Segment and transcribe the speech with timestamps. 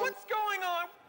[0.00, 1.05] What's going on?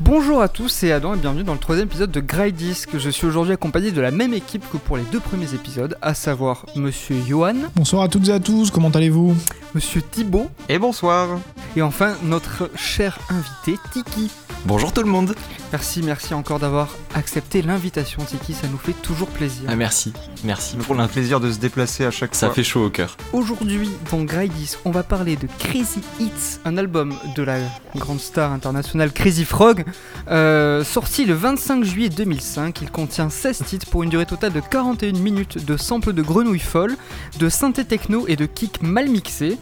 [0.00, 2.88] Bonjour à tous, c'est Adam et bienvenue dans le troisième épisode de Disc.
[2.96, 6.14] Je suis aujourd'hui accompagné de la même équipe que pour les deux premiers épisodes, à
[6.14, 7.56] savoir Monsieur Johan.
[7.76, 9.36] Bonsoir à toutes et à tous, comment allez-vous?
[9.74, 10.50] Monsieur Thibaut.
[10.68, 11.38] Et bonsoir.
[11.76, 14.30] Et enfin notre cher invité Tiki.
[14.66, 15.34] Bonjour tout le monde.
[15.72, 19.62] Merci, merci encore d'avoir accepté l'invitation Tiki, ça nous fait toujours plaisir.
[19.68, 20.12] Ah, merci,
[20.44, 22.48] merci pour le plaisir de se déplacer à chaque ça fois.
[22.48, 23.16] Ça fait chaud au cœur.
[23.32, 27.58] Aujourd'hui, dans Disc, on va parler de Crazy Hits, un album de la
[27.96, 29.84] grande star internationale Crazy Frog,
[30.30, 32.82] euh, sorti le 25 juillet 2005.
[32.82, 36.58] Il contient 16 titres pour une durée totale de 41 minutes de samples de grenouilles
[36.58, 36.96] folles,
[37.38, 39.58] de synthé techno et de kicks mal mixés.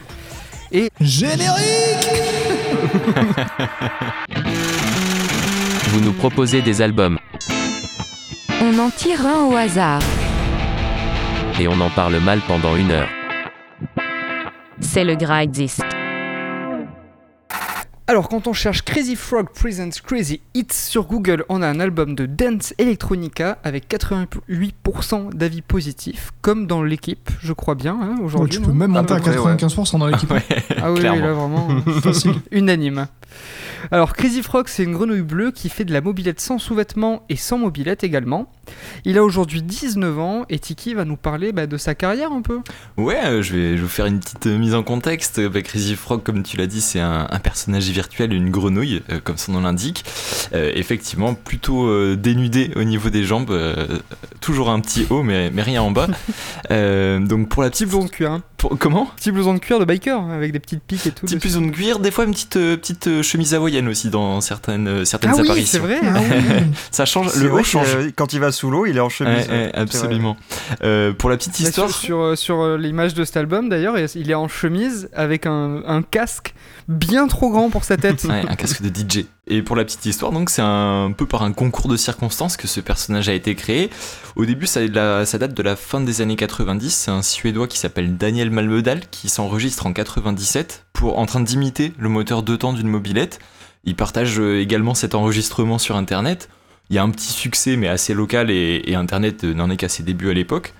[0.72, 1.48] Et générique
[5.88, 7.18] Vous nous proposez des albums.
[8.60, 10.02] On en tire un au hasard.
[11.60, 13.08] Et on en parle mal pendant une heure.
[14.80, 15.82] C'est le Gride Disc.
[18.10, 22.14] Alors, quand on cherche Crazy Frog Presents Crazy Hits sur Google, on a un album
[22.14, 28.60] de dance electronica avec 88% d'avis positifs, comme dans l'équipe, je crois bien, hein, aujourd'hui.
[28.60, 29.98] tu peux même monter à, 95% ouais.
[29.98, 30.32] dans l'équipe.
[30.80, 31.68] Ah oui, là vraiment,
[32.02, 32.36] facile.
[32.50, 33.08] Unanime.
[33.90, 37.36] Alors, Crazy Frog, c'est une grenouille bleue qui fait de la mobilette sans sous-vêtements et
[37.36, 38.50] sans mobilette également.
[39.04, 42.42] Il a aujourd'hui 19 ans et Tiki va nous parler bah, de sa carrière un
[42.42, 42.60] peu.
[42.96, 45.40] Ouais, euh, je, vais, je vais vous faire une petite euh, mise en contexte.
[45.40, 49.20] Bah, Crazy Frog, comme tu l'as dit, c'est un, un, personnage virtuel, une grenouille, euh,
[49.22, 50.04] comme son nom l'indique.
[50.54, 53.56] Euh, effectivement, plutôt euh, dénudé au niveau des jambes.
[54.40, 56.08] toujours un petit haut, mais, mais rien en bas.
[56.70, 58.32] donc pour la petite de cuir.
[58.32, 58.42] Hein.
[58.58, 61.24] Pour, comment Petit blouson de cuir de biker avec des petites piques et tout.
[61.26, 65.30] Petit blouson de cuir, des fois une petite petite chemise hawaïenne aussi dans certaines certaines
[65.30, 65.54] ah apparitions.
[65.54, 66.00] Oui, c'est vrai.
[66.02, 66.18] Ah
[66.60, 66.66] oui.
[66.90, 67.34] Ça change.
[67.36, 67.96] Le haut change.
[68.16, 69.48] Quand il va sous l'eau, il est en chemise.
[69.48, 70.36] Ouais, ouais, absolument.
[70.82, 71.88] Euh, pour la petite histoire.
[71.88, 76.02] Sur, sur, sur l'image de cet album d'ailleurs, il est en chemise avec un, un,
[76.02, 76.54] casque
[76.88, 78.24] bien trop grand pour sa tête.
[78.28, 79.26] ouais, un casque de DJ.
[79.46, 82.66] Et pour la petite histoire, donc c'est un peu par un concours de circonstances que
[82.66, 83.90] ce personnage a été créé.
[84.36, 86.90] Au début, ça, date de la fin des années 90.
[86.90, 91.92] C'est un Suédois qui s'appelle Daniel Malmedal qui s'enregistre en 97 pour en train d'imiter
[91.98, 93.38] le moteur deux temps d'une mobilette.
[93.84, 96.48] Il partage également cet enregistrement sur Internet.
[96.90, 99.90] Il y a un petit succès, mais assez local, et, et Internet n'en est qu'à
[99.90, 100.72] ses débuts à l'époque.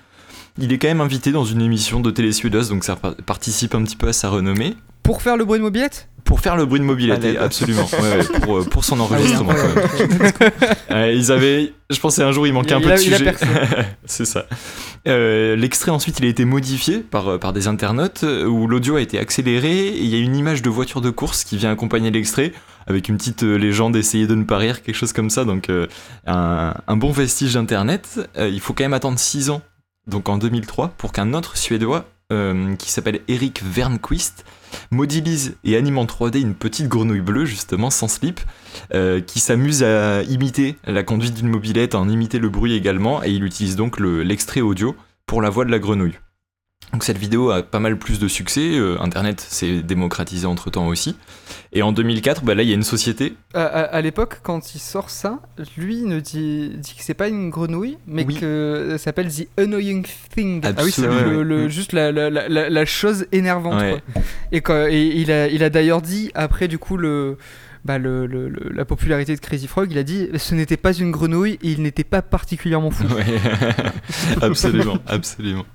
[0.59, 3.83] Il est quand même invité dans une émission de télé suédoise, donc ça participe un
[3.83, 4.75] petit peu à sa renommée.
[5.03, 6.09] Pour faire le bruit de mobilette?
[6.25, 9.53] Pour faire le bruit de mobilette, Allez, absolument, ouais, ouais, pour, pour, son enregistrement.
[10.91, 13.29] euh, ils avaient, je pensais un jour il manquait il, un peu il de sujet.
[13.29, 13.33] a
[14.05, 14.45] C'est ça.
[15.07, 19.17] Euh, L'extrait ensuite il a été modifié par, par des internautes où l'audio a été
[19.17, 22.51] accéléré et il y a une image de voiture de course qui vient accompagner l'extrait
[22.89, 25.45] avec une petite euh, légende essayer de ne pas rire, quelque chose comme ça.
[25.45, 25.87] Donc euh,
[26.25, 28.19] un, un, bon vestige d'internet.
[28.37, 29.61] Euh, il faut quand même attendre 6 ans,
[30.07, 34.45] donc en 2003, pour qu'un autre Suédois euh, qui s'appelle Eric Vernquist
[34.91, 38.39] modélise et anime en 3D une petite grenouille bleue justement sans slip
[38.93, 43.23] euh, qui s'amuse à imiter la conduite d'une mobilette, à en imiter le bruit également
[43.23, 44.95] et il utilise donc l'extrait le, audio
[45.25, 46.19] pour la voix de la grenouille.
[46.91, 50.87] Donc cette vidéo a pas mal plus de succès, euh, Internet s'est démocratisé entre temps
[50.87, 51.15] aussi.
[51.71, 53.35] Et en 2004, bah là il y a une société.
[53.53, 55.39] À, à, à l'époque, quand il sort ça,
[55.77, 58.35] lui ne dit, dit que c'est pas une grenouille, mais Oui.
[58.39, 60.03] que ça s'appelle The Annoying
[60.35, 60.61] Thing.
[60.65, 61.69] Ah oui, c'est Le- le- Mm.
[61.69, 63.79] juste la, la, la, la chose énervante.
[63.79, 64.01] Ouais.
[64.13, 64.21] quoi.
[64.51, 67.37] Et, quand- et il a, il a d'ailleurs dit, après du coup, le,
[67.85, 70.93] bah, le, le- le- la popularité de Crazy Frog, il a dit ce n'était pas
[70.97, 73.03] une grenouille et il n'était pas particulièrement fou.
[73.13, 73.25] Ouais,
[74.41, 75.65] absolument, absolument.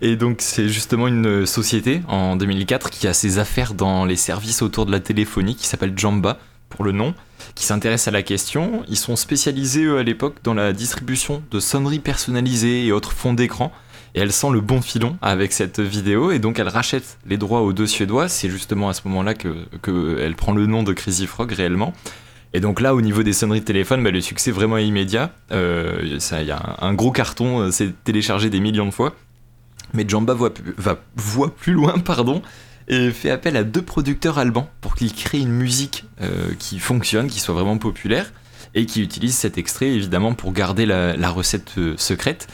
[0.00, 4.62] Et donc c'est justement une société en 2004 qui a ses affaires dans les services
[4.62, 6.38] autour de la téléphonie qui s'appelle Jamba
[6.68, 7.14] pour le nom,
[7.54, 8.82] qui s'intéresse à la question.
[8.88, 13.34] Ils sont spécialisés eux, à l'époque dans la distribution de sonneries personnalisées et autres fonds
[13.34, 13.72] d'écran.
[14.14, 17.60] Et elle sent le bon filon avec cette vidéo et donc elle rachète les droits
[17.60, 18.28] aux deux Suédois.
[18.28, 21.92] C'est justement à ce moment-là que, que elle prend le nom de Crazy Frog réellement.
[22.54, 25.32] Et donc là, au niveau des sonneries de téléphone, bah, le succès vraiment immédiat.
[25.52, 29.14] Euh, Il y a un, un gros carton, euh, c'est téléchargé des millions de fois.
[29.94, 30.98] Mais Jamba voit, va,
[31.48, 31.94] plus loin
[32.88, 37.28] et fait appel à deux producteurs allemands pour qu'ils créent une musique euh, qui fonctionne,
[37.28, 38.32] qui soit vraiment populaire,
[38.74, 42.46] et qui utilise cet extrait évidemment pour garder la, recette euh, secrète.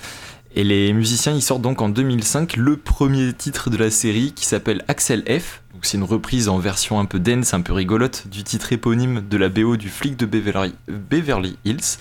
[0.55, 4.45] Et les musiciens, ils sortent donc en 2005 le premier titre de la série qui
[4.45, 5.63] s'appelle Axel F.
[5.81, 9.37] C'est une reprise en version un peu dance, un peu rigolote du titre éponyme de
[9.37, 11.99] la BO du flic de Beverly Hills.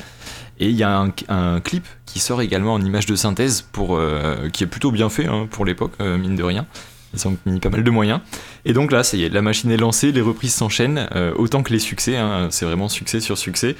[0.61, 3.97] Et il y a un, un clip qui sort également en image de synthèse pour,
[3.97, 6.67] euh, qui est plutôt bien fait hein, pour l'époque, euh, mine de rien.
[7.13, 8.21] Ils ont mis pas mal de moyens.
[8.63, 11.63] Et donc là, ça y est, la machine est lancée, les reprises s'enchaînent, euh, autant
[11.63, 13.75] que les succès, hein, c'est vraiment succès sur succès,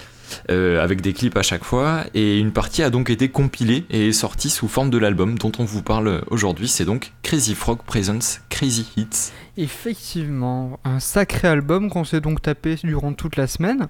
[0.49, 2.03] euh, avec des clips à chaque fois.
[2.15, 5.51] Et une partie a donc été compilée et est sortie sous forme de l'album dont
[5.59, 6.67] on vous parle aujourd'hui.
[6.67, 9.31] C'est donc Crazy Frog Presents Crazy Hits.
[9.55, 13.87] Effectivement, un sacré album qu'on s'est donc tapé durant toute la semaine.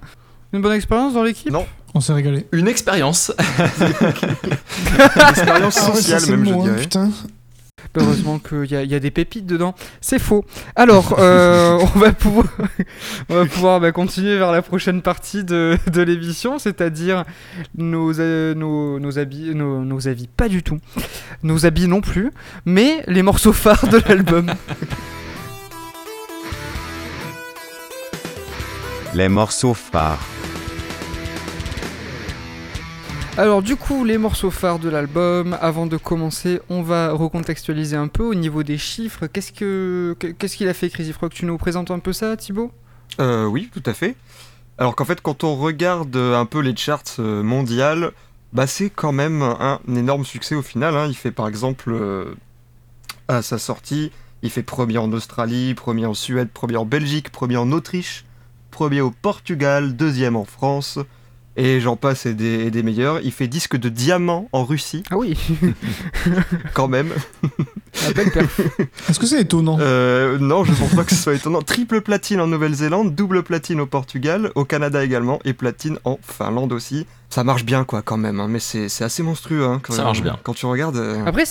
[0.52, 1.50] Une bonne expérience dans l'équipe?
[1.50, 1.66] Non.
[1.94, 2.46] On s'est régalé.
[2.52, 3.32] Une expérience
[5.30, 6.76] Expérience Ah ouais, sociale, même, je hein, dirais.
[6.80, 7.10] putain.
[7.94, 9.74] Heureusement qu'il y, a- il y a des pépites dedans.
[10.00, 10.46] C'est faux.
[10.76, 12.46] Alors, euh, on va pouvoir,
[13.28, 17.24] on va pouvoir bah, continuer vers la prochaine partie de, de l'émission, c'est-à-dire
[17.76, 20.78] nos, euh, nos, nos habits, nos, nos avis, pas du tout.
[21.42, 22.30] Nos habits non plus,
[22.64, 24.50] mais les morceaux phares de l'album.
[29.14, 30.24] Les morceaux phares.
[33.38, 38.08] Alors du coup, les morceaux phares de l'album, avant de commencer, on va recontextualiser un
[38.08, 39.26] peu au niveau des chiffres.
[39.26, 42.70] Qu'est-ce que qu'il a fait Crazy Frog Tu nous présentes un peu ça, Thibaut?
[43.20, 44.16] Euh, oui, tout à fait.
[44.76, 48.12] Alors qu'en fait, quand on regarde euh, un peu les charts euh, mondiales,
[48.52, 50.94] bah c'est quand même un énorme succès au final.
[50.94, 51.06] hein.
[51.08, 52.34] Il fait par exemple, euh,
[53.28, 54.12] à sa sortie,
[54.42, 58.26] il fait premier en Australie, premier en Suède, premier en Belgique, premier en Autriche,
[58.70, 60.98] premier au Portugal, deuxième en France,
[61.56, 63.20] et j'en passe et des, et des meilleurs.
[63.22, 65.36] Il fait disque de diamant en Russie, Ah oui,
[66.74, 67.12] quand même.
[68.06, 68.60] la belle perf.
[69.08, 69.76] Est-ce que c'est étonnant?
[69.80, 71.60] Euh, non, je pense pas que ce soit étonnant.
[71.62, 76.72] Triple platine en Nouvelle-Zélande, double platine au Portugal, au Canada également, et platine en Finlande
[76.72, 77.06] aussi.
[77.30, 79.64] Ça marche bien, quoi, quand même, hein, mais c'est assez monstrueux.
[79.64, 80.36] Hein, quand Ça marche bien.
[80.42, 80.96] Quand tu regardes.
[80.96, 81.44] euh, Après,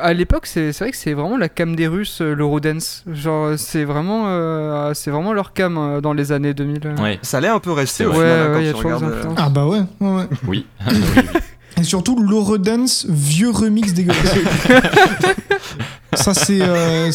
[0.00, 3.04] à l'époque, c'est vrai que c'est vraiment la cam des Russes, euh, l'Eurodance.
[3.12, 6.80] Genre, c'est vraiment, euh, c'est vraiment leur cam euh, dans les années 2000.
[6.86, 6.96] euh.
[7.02, 9.22] Ouais, Ça allait un peu rester final, Ouais, hein, ouais, quand y a regardes, euh.
[9.36, 10.26] Ah bah ouais, ouais, ouais.
[10.48, 10.66] oui.
[11.78, 14.34] Et surtout l'Eurodance vieux remix dégueulasse.
[16.14, 17.10] ça c'est euh,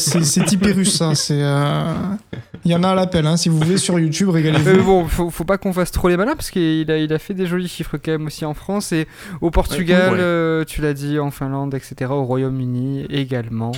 [0.45, 1.15] typé russe ça.
[1.15, 1.93] C'est euh,
[2.63, 3.35] il y en a à l'appel hein.
[3.35, 4.83] Si vous voulez sur YouTube, Euh, régalez-vous.
[4.83, 7.33] bon, faut, faut pas qu'on fasse trop les malins parce qu'il a, il a fait
[7.33, 9.07] des jolis chiffres quand même aussi en France et
[9.41, 10.19] au Portugal, Ouais.
[10.21, 12.11] euh, tu l'as dit, en Finlande, etc.
[12.11, 13.73] Au Royaume-Uni également.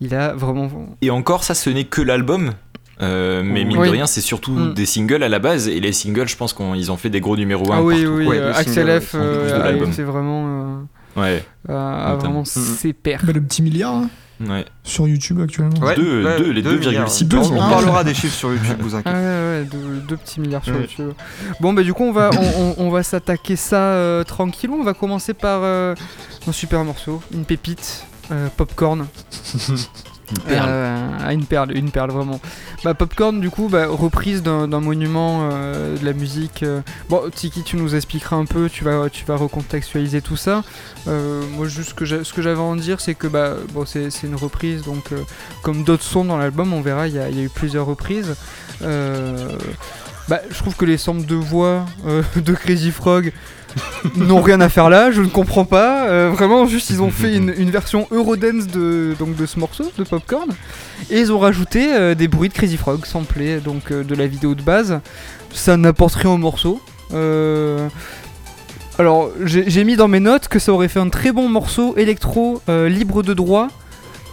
[0.00, 0.70] Il a vraiment.
[1.02, 2.52] Et encore, ça, ce n'est que l'album.
[3.02, 3.88] Euh, mais mine Oui.
[3.88, 4.74] de rien, c'est surtout Mm.
[4.74, 5.68] des singles à la base.
[5.68, 8.16] Et les singles, je pense qu'ils ont fait des gros numéros 1 Ah oui, partout.
[8.18, 10.44] oui, Ouais, euh, Axel F euh, été vraiment.
[10.46, 10.76] euh,
[11.16, 13.20] Ouais, a, vraiment ses pères.
[13.24, 14.08] Bah, le petit milliard hein,
[14.48, 14.64] ouais.
[14.82, 15.78] sur YouTube actuellement.
[15.80, 17.50] Ouais, Deux- ouais, deux- les deux 2,6 milliards.
[17.50, 17.52] milliards.
[17.52, 19.16] On Ah, parlera des chiffres sur YouTube, vous Ah inquiétez.
[19.16, 20.80] ouais, ouais, deux, deux petits milliards sur Ouais.
[20.82, 21.12] YouTube.
[21.60, 24.74] Bon, bah, du coup, on va, on, on- on va s'attaquer ça euh, tranquillou.
[24.74, 25.94] On va commencer par euh,
[26.48, 29.06] un super morceau, une pépite, euh, Popcorn.
[30.30, 30.66] Une perle.
[30.68, 32.40] Euh, ah, une perle, une perle vraiment.
[32.84, 36.62] Bah, Popcorn, du coup, bah, reprise d'un monument euh, de la musique.
[36.62, 36.82] euh.
[37.08, 40.62] Bon, Tiki, tu nous expliqueras un peu, tu vas, tu vas recontextualiser tout ça.
[41.08, 44.34] Euh, moi, juste ce que j'avais à en dire, c'est que bah, bon, c'est une
[44.34, 45.04] reprise, donc
[45.62, 48.34] comme d'autres sons dans l'album, on verra, il y, a- eu plusieurs reprises.
[50.28, 51.84] Bah, je trouve que les samples de voix
[52.36, 53.32] de Crazy Frog
[54.16, 56.06] n'ont rien à faire là, je ne comprends pas.
[56.06, 60.04] Euh, vraiment, juste ils ont fait une, version Eurodance de, donc, de ce morceau, de
[60.04, 60.50] Popcorn,
[61.10, 64.26] et ils ont rajouté euh, des bruits de Crazy Frog samplés donc, euh, de la
[64.26, 65.00] vidéo de base.
[65.52, 66.80] Ça n'apporte rien au morceau.
[68.98, 72.60] Alors, j'ai mis dans mes notes que ça aurait fait un très bon morceau électro
[72.68, 73.68] libre de droit,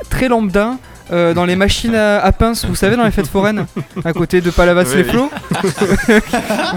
[0.09, 0.77] très lambda.
[1.11, 3.65] Euh, dans les machines à, à pince, vous savez, dans les fêtes foraines,
[4.05, 5.29] à côté de Palavas-les-Flots.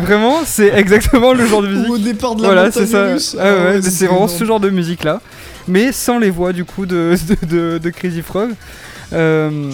[0.03, 1.89] Vraiment, c'est exactement le genre de musique.
[1.89, 3.13] Ou au départ de la Voilà, c'est ça.
[3.13, 3.37] russe.
[3.39, 5.21] Ah Ah ouais, ouais, c'est vraiment ce genre de musique là,
[5.69, 8.51] mais sans les voix du coup de, de, de- de Crazy Frog.
[9.13, 9.71] Euh,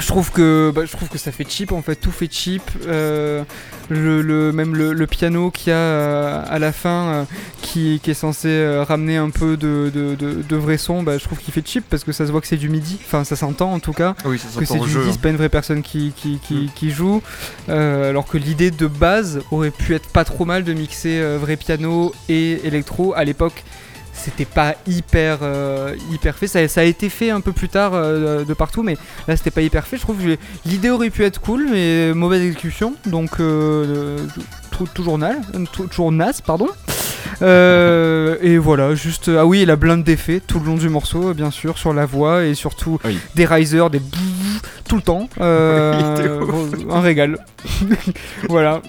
[0.00, 2.62] je trouve que bah, je trouve que ça fait cheap en fait, tout fait cheap.
[2.86, 3.42] Euh,
[3.88, 7.24] le, le- même le, le piano qu'il y a euh, à la fin, euh,
[7.62, 11.18] qui, qui est censé euh, ramener un peu de, de, de, de vrai son, bah,
[11.18, 12.98] je trouve qu'il fait cheap parce que ça se voit que c'est du midi.
[13.04, 15.00] Enfin, ça s'entend en tout cas Oui, ça que c'est du jeu.
[15.00, 17.22] midi, c'est pas une vraie personne qui, qui, qui, qui joue.
[17.68, 21.56] Euh, alors que l'idée de base aurait pu être pas trop mal de mixer vrai
[21.56, 23.14] piano et électro.
[23.14, 23.64] À l'époque,
[24.28, 26.46] c'était pas hyper, euh, hyper fait.
[26.46, 29.62] Ça, a été fait un peu plus tard euh, de partout, mais là c'était pas
[29.62, 29.96] hyper fait.
[29.96, 32.94] Je trouve que l'idée aurait pu être cool, mais mauvaise exécution.
[33.06, 34.18] Donc, euh,
[34.70, 35.18] tou- toujours,
[35.90, 36.68] toujours naze, pardon.
[37.42, 39.30] Euh, et voilà, juste.
[39.36, 42.06] Ah oui, et la blinde d'effets tout le long du morceau, bien sûr, sur la
[42.06, 43.18] voix et surtout Oui.
[43.34, 44.18] des risers, des bouh,
[44.88, 45.28] tout le temps.
[45.40, 46.44] Euh,
[46.90, 47.38] un régal.
[48.48, 48.82] voilà.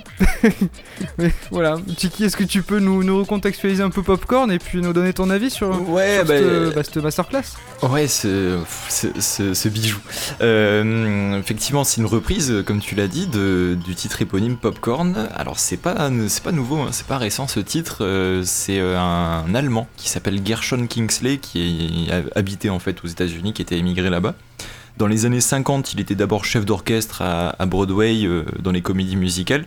[1.18, 1.78] Mais voilà.
[1.98, 5.14] Tiki, est-ce que tu peux nous, nous recontextualiser un peu Popcorn et puis nous donner
[5.14, 7.44] ton avis sur, Ouais, sur bah, cette, bah, cette masterclass?
[7.84, 10.00] Ouais, ce, bijou.
[10.42, 15.30] Euh, effectivement, c'est une reprise, comme tu l'as dit, de, du titre éponyme Popcorn.
[15.36, 17.98] Alors, c'est pas, pas nouveau, hein, c'est pas récent ce titre.
[18.30, 23.54] Euh, c'est euh, un Allemand qui s'appelle Gershon Kingsley, qui habité en fait aux États-Unis,
[23.54, 24.36] qui était émigré là-bas.
[24.98, 29.16] Dans les années 50, il était d'abord chef d'orchestre à, Broadway euh, dans les comédies
[29.16, 29.66] musicales.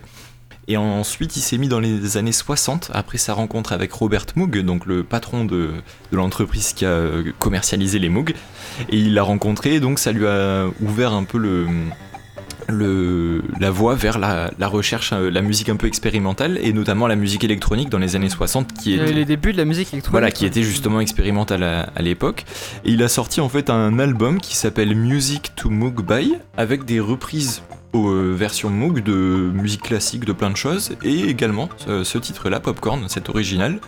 [0.68, 4.60] Et ensuite, il s'est mis dans les années 60, après sa rencontre avec Robert Moog,
[4.60, 5.70] donc le patron de,
[6.12, 7.08] de l'entreprise qui a
[7.40, 8.34] commercialisé les Moog.
[8.88, 11.66] Et il l'a rencontré, donc ça lui a ouvert un peu le,
[12.68, 17.06] le, la voie vers la, la recherche, euh, la musique un peu expérimentale, et notamment
[17.06, 20.12] la musique électronique dans les années 60, qui était, les débuts de la musique électronique.
[20.12, 22.44] voilà, qui était justement expérimentale à, à l'époque.
[22.84, 26.84] Et il a sorti en fait un album qui s'appelle Music to Moog By, avec
[26.84, 31.68] des reprises aux euh, versions Moog de musique classique, de plein de choses, et également
[31.88, 33.78] euh, ce titre-là, Popcorn, cet original,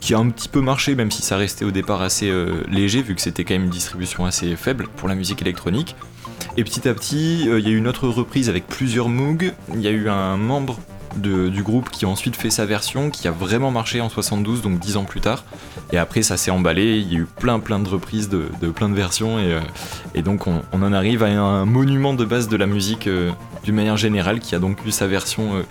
[0.00, 3.02] qui a un petit peu marché, même si ça restait au départ assez euh, léger,
[3.02, 5.96] vu que c'était quand même une distribution assez faible pour la musique électronique.
[6.56, 9.52] Et petit à petit, euh, il y a eu une autre reprise avec plusieurs Moog.
[9.74, 10.78] Il y a eu un membre
[11.16, 14.78] du groupe qui a ensuite fait sa version, qui a vraiment marché en 72, donc
[14.78, 15.44] 10 ans plus tard.
[15.92, 16.98] Et après, ça s'est emballé.
[16.98, 19.38] Il y a eu plein, plein de reprises de, plein de versions.
[19.38, 19.52] Et,
[20.16, 23.30] euh, donc, on, en arrive à un monument de base de la musique euh,
[23.62, 25.64] d'une manière générale, qui a donc eu sa version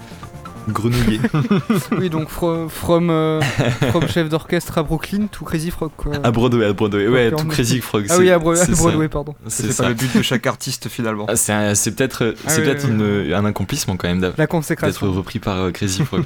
[0.69, 1.19] grenouillée.
[1.97, 3.41] Oui, donc fro- from, euh,
[3.89, 5.91] from chef d'orchestre à Brooklyn to Crazy Frog.
[5.95, 6.13] Quoi.
[6.23, 7.07] à Broadway, à Broadway.
[7.07, 8.05] Ouais, tout Crazy Frog.
[8.09, 8.81] ah oui, à, Bro- à c'est ça.
[8.83, 9.35] Broadway, pardon.
[9.47, 9.89] C'est pas ça.
[9.89, 11.25] le but de chaque artiste finalement.
[11.29, 11.35] Ah,
[11.75, 15.57] c'est peut-être Ah c'est oui, peut-être oui, une- un accomplissement quand même d'être repris par
[15.57, 16.23] euh, Crazy Frog.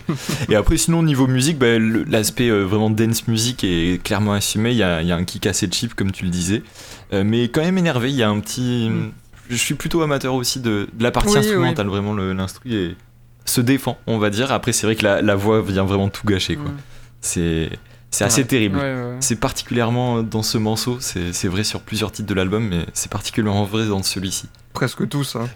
[0.50, 4.72] et après, sinon, niveau musique, bah, l'aspect euh, vraiment dance music est clairement assumé.
[4.72, 6.64] Il y a, il y a un kick assez cheap, comme tu le disais.
[7.14, 8.90] Euh, mais quand même énervé, il y a un petit.
[9.50, 11.88] Je suis plutôt amateur aussi de, de la partie Oui, instrumentale.
[11.88, 12.96] Vraiment, l'instru est-
[13.50, 14.52] se défend, on va dire.
[14.52, 16.56] Après, c'est vrai que la, la voix vient vraiment tout gâcher.
[16.56, 16.70] quoi.
[16.70, 16.78] Mm.
[17.22, 17.70] C'est
[18.10, 18.48] c'est assez Ouais.
[18.48, 18.78] terrible.
[18.78, 19.18] Ouais, ouais.
[19.20, 23.12] C'est particulièrement dans ce morceau, c'est c'est vrai sur plusieurs titres de l'album, mais c'est
[23.12, 24.48] particulièrement vrai dans celui-ci.
[24.74, 25.36] Presque tous.
[25.36, 25.48] Hein.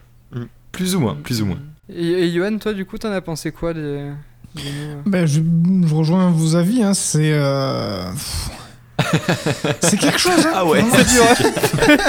[0.71, 1.59] Plus ou moins, plus ou moins.
[1.93, 4.09] Et, et Johan, toi, du coup, t'en as pensé quoi des,
[4.55, 5.41] des nous, euh Ben, je,
[5.85, 7.31] je rejoins vos avis, hein, c'est.
[7.33, 8.05] euh,
[9.81, 12.07] C'est quelque chose, hein Ah ouais, C'est hein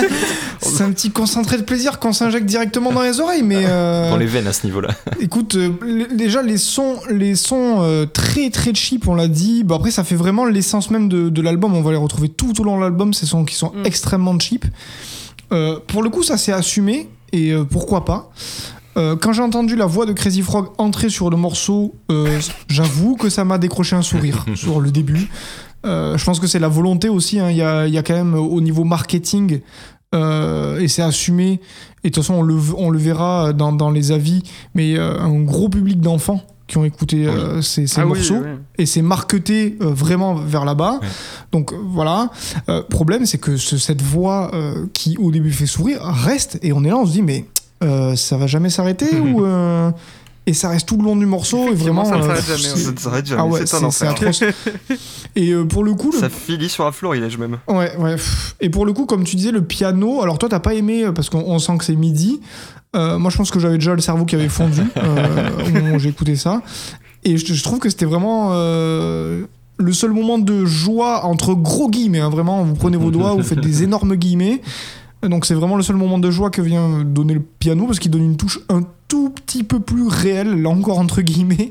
[0.61, 3.63] C'est un petit concentré de plaisir qu'on s'injecte directement dans les oreilles, mais.
[3.67, 4.89] euh, dans les veines à ce niveau-là.
[5.21, 5.71] Écoute, euh,
[6.15, 9.65] déjà les sons, les sons euh, très très cheap, on l'a dit.
[9.65, 11.75] Bon après, ça fait vraiment l'essence même de, de l'album.
[11.75, 13.13] On va les retrouver tout au long de l'album.
[13.15, 13.87] Ces sons qui sont Mm.
[13.87, 14.65] extrêmement cheap.
[15.53, 18.31] Euh, pour le coup, ça s'est assumé et euh, pourquoi pas.
[18.99, 23.17] Euh, quand j'ai entendu la voix de Crazy Frog entrer sur le morceau, euh, j'avoue
[23.17, 25.31] que ça m'a décroché un sourire sur le début.
[25.85, 27.39] Euh, je pense que c'est la volonté aussi.
[27.41, 27.51] hein.
[27.51, 29.61] Il y, a, il y a quand même au niveau marketing,
[30.15, 31.61] euh, et c'est assumé.
[32.05, 34.43] Et de toute façon, on le, on le verra dans, dans les avis,
[34.75, 38.49] mais euh, un gros public d'enfants qui ont écouté euh, ces, ces Ah morceaux oui.
[38.79, 41.01] et c'est marketé euh, vraiment vers là-bas.
[41.51, 42.31] Donc voilà.
[42.69, 46.73] Euh, problème, c'est que ce- cette voix euh, qui au début fait sourire reste et
[46.73, 47.45] on est là, on se dit mais
[47.83, 49.91] euh, ça va jamais s'arrêter ou euh,
[50.47, 52.77] et ça reste tout le long du morceau et vraiment ça ne euh, s'arrête jamais,
[52.83, 54.15] Ça ne s'arrête jamais, ah ouais, c'est un enfer.
[55.37, 57.59] et euh, pour le coup, le Ça finit sur un florilège même.
[57.69, 58.17] Ouais, ouais.
[58.61, 61.13] Et pour le coup, comme tu disais, le piano, alors toi, t'as pas aimé euh,
[61.13, 62.41] parce qu'on on sent que c'est midi.
[62.95, 65.95] Euh, moi, je pense que j'avais déjà le cerveau qui avait fondu euh, au moment
[65.95, 66.61] où j'ai écouté ça.
[67.25, 69.45] Et je, je trouve que c'était vraiment euh,
[69.79, 72.21] le seul moment de joie, entre gros guillemets.
[72.21, 74.61] hein, vraiment, vous prenez vos doigts, vous faites des énormes guillemets.
[75.23, 78.11] Donc, c'est vraiment le seul moment de joie que vient donner le piano parce qu'il
[78.11, 81.71] donne une touche un tout petit peu plus réelle, là encore entre guillemets,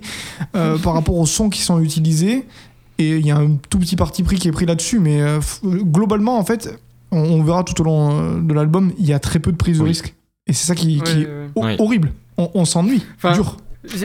[0.55, 2.46] euh, par rapport aux sons qui sont utilisés.
[2.98, 5.39] Et il y a un tout petit parti pris qui est pris là-dessus, mais euh,
[5.39, 6.79] f- globalement, en fait,
[7.12, 9.58] on, on verra tout au long euh, de l'album, il y a très peu de
[9.58, 9.89] prise de Oui.
[9.89, 10.13] risque.
[10.48, 11.75] Et c'est ça qui, qui Ouais, est Oui.
[11.79, 12.12] horrible.
[12.38, 13.58] On, on s'ennuie, Enfin, dur.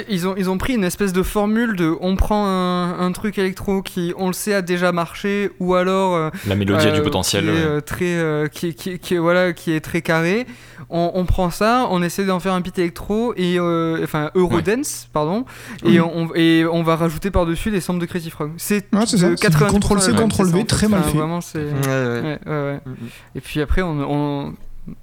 [0.08, 3.36] Ils ont, ils ont pris une espèce de formule de on prend un, un truc
[3.36, 6.14] électro qui, on le sait, a déjà marché, ou alors.
[6.14, 7.44] euh, La mélodie a du euh, potentiel.
[7.44, 7.60] Qui est, ouais.
[7.66, 10.46] euh, très, euh, qui, qui, voilà, qui est très carré.
[10.88, 15.08] On, on prend ça, on essaie d'en faire un beat électro, et, euh, enfin Eurodance,
[15.12, 15.44] pardon,
[15.84, 18.52] et, on, et on va rajouter par-dessus les samples de Crazy Frog.
[18.56, 19.28] C'est Ouais, c'est ça.
[19.30, 21.18] de C'est du 80% Ctrl-C, de la- Ctrl-V, c'est ça, en très mal fait.
[21.18, 21.58] Vraiment, c'est.
[21.58, 22.20] Ouais, ouais.
[22.22, 22.80] Ouais, ouais, ouais.
[22.86, 23.08] Mm, mm.
[23.34, 24.54] Et puis après, on, on,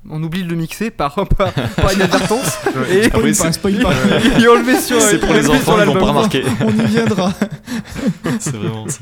[0.09, 2.57] on oublie de le mixer par, par, par inadvertance.
[2.89, 3.93] Et, pas, c'est- spoil pas.
[4.39, 6.43] et on le met sur C'est pour le les enfants, ils vont pas remarquer.
[6.61, 7.33] On y viendra.
[8.39, 8.99] C'est vraiment ça.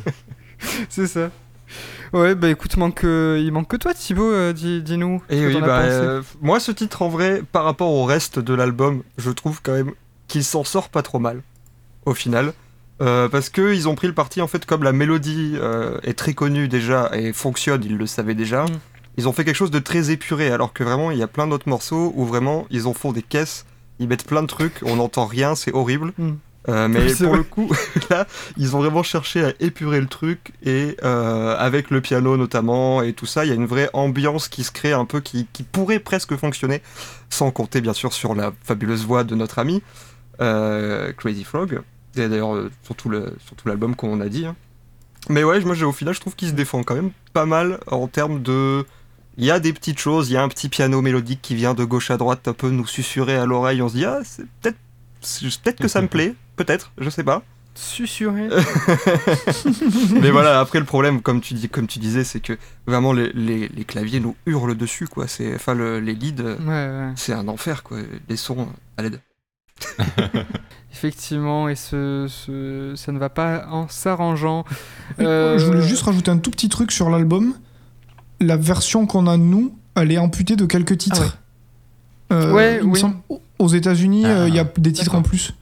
[0.89, 1.29] C'est ça.
[2.13, 5.21] Ouais, bah écoute, manque, euh, il manque que toi, Thibaut, euh, dis- dis-nous.
[5.29, 9.01] oui, as bah, euh, moi, ce titre, en vrai, par rapport au reste de l'album,
[9.17, 9.91] je trouve quand même
[10.27, 11.41] qu'il s'en sort pas trop mal,
[12.05, 12.51] au final.
[13.01, 16.17] Euh, parce que ils ont pris le parti, en fait, comme la mélodie euh, est
[16.17, 18.65] très connue déjà et fonctionne, ils le savaient déjà.
[18.65, 18.67] Mm.
[19.17, 21.47] Ils ont fait quelque chose de très épuré, alors que vraiment, il y a plein
[21.47, 23.65] d'autres morceaux où vraiment, ils en font des caisses,
[23.99, 26.13] ils mettent plein de trucs, on n'entend rien, c'est horrible.
[26.17, 26.31] Mm.
[26.69, 27.37] Euh, mais pour vrai.
[27.37, 27.71] le coup,
[28.11, 33.01] là, ils ont vraiment cherché à épurer le truc et euh, avec le piano notamment
[33.01, 35.47] et tout ça, il y a une vraie ambiance qui se crée un peu qui,
[35.53, 36.81] qui pourrait presque fonctionner,
[37.31, 39.81] sans compter bien sûr sur la fabuleuse voix de notre ami
[40.39, 41.81] euh, Crazy Frog.
[42.15, 44.45] Et d'ailleurs euh, sur tout le- sur tout l'album comme on a dit.
[44.45, 44.55] hein.
[45.29, 48.07] Mais ouais, moi au final je trouve qu'il se défend quand même pas mal en
[48.07, 48.85] termes de...
[49.41, 51.73] Il y a des petites choses, il y a un petit piano mélodique qui vient
[51.73, 53.81] de gauche à droite, un peu nous susurrer à l'oreille.
[53.81, 54.77] On se dit, ah, c'est peut-être
[55.79, 57.41] que ça me plaît, peut-être, je sais pas.
[57.73, 58.49] Susurré.
[60.21, 63.31] Mais voilà, après le problème, comme tu, dis, comme tu disais, c'est que vraiment les,
[63.33, 65.27] les- les claviers nous hurlent dessus, quoi.
[65.27, 67.13] C'est, enfin, le- les leads, euh, Ouais, ouais.
[67.15, 67.97] c'est un enfer, quoi.
[68.29, 68.67] Les sons
[68.97, 69.21] à l'aide.
[70.93, 74.65] Effectivement, et ce, ce- ça ne va pas en s'arrangeant.
[75.19, 77.53] Euh, Je voulais juste rajouter un tout petit truc sur l'album.
[78.41, 81.37] La version qu'on a nous, elle est amputée de quelques titres.
[82.33, 82.99] Euh, Ouais, il me oui.
[82.99, 83.15] semble,
[83.59, 85.53] aux États-Unis, euh, Ah, il y a des titres en plus.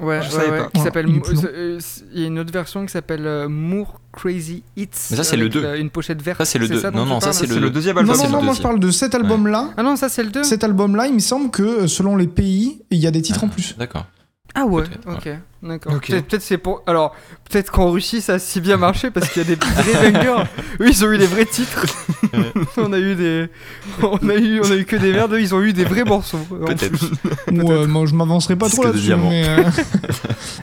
[0.00, 0.64] Ouais, Je ouais, savais ouais, pas.
[0.64, 1.06] qui Voilà, s'appelle.
[1.08, 1.78] il euh,
[2.14, 4.88] Il y a une autre version qui s'appelle euh, Moore Crazy Hits.
[5.10, 5.62] Mais ça, c'est le avec deux.
[5.62, 6.38] la- Une pochette verte.
[6.38, 6.80] Ça, c'est le deux.
[6.82, 8.16] dont Non, tu non, ça, c'est le- le deuxième Non, album.
[8.16, 9.70] non, c'est non, le moi je parle de cet album-là.
[9.76, 10.42] Ah non, ça c'est le 2.
[10.44, 13.44] Cet album-là, il me semble que euh, selon les pays, il y a des titres
[13.44, 13.76] en plus.
[13.78, 14.06] D'accord.
[14.54, 15.28] Ah ouais, ok,
[15.62, 16.00] d'accord.
[16.00, 16.82] Peut-être peut-être c'est pour.
[16.86, 17.14] Alors,
[17.50, 20.44] peut-être qu'en Russie ça a si bien marché parce qu'il y a des vrais bangers.
[20.80, 21.86] Eux ils ont eu des vrais titres.
[22.76, 23.48] on a eu des.
[24.02, 26.04] On a eu, on a eu que des merdes, eux ils ont eu des vrais
[26.04, 26.38] morceaux.
[26.66, 26.98] Peut-être.
[27.52, 29.14] Ouais, moi je m'avancerai pas trop de là-dessus.
[29.14, 29.62] mais, euh,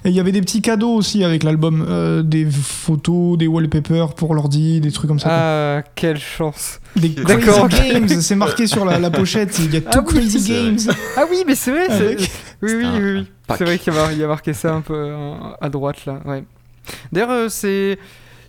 [0.05, 4.15] Et il y avait des petits cadeaux aussi avec l'album, euh, des photos, des wallpapers
[4.15, 5.29] pour l'ordi, des trucs comme ça.
[5.29, 5.37] quoi.
[5.39, 6.79] Ah, quelle chance.
[6.95, 7.91] Des D'accord, Crazy.
[7.93, 9.59] Games, c'est marqué sur la, la pochette.
[9.59, 10.63] Il y a Ah tout oui, Crazy vrai.
[10.63, 10.95] Games.
[11.15, 11.85] Ah oui, mais c'est vrai.
[11.89, 12.31] c'est- Avec-
[12.63, 12.99] Oui, oui, oui.
[13.19, 13.27] oui.
[13.57, 16.19] C'est vrai qu'il y, a y marqué ça un peu euh, à droite là.
[16.25, 16.43] Ouais.
[17.11, 17.97] D'ailleurs, euh, c'est.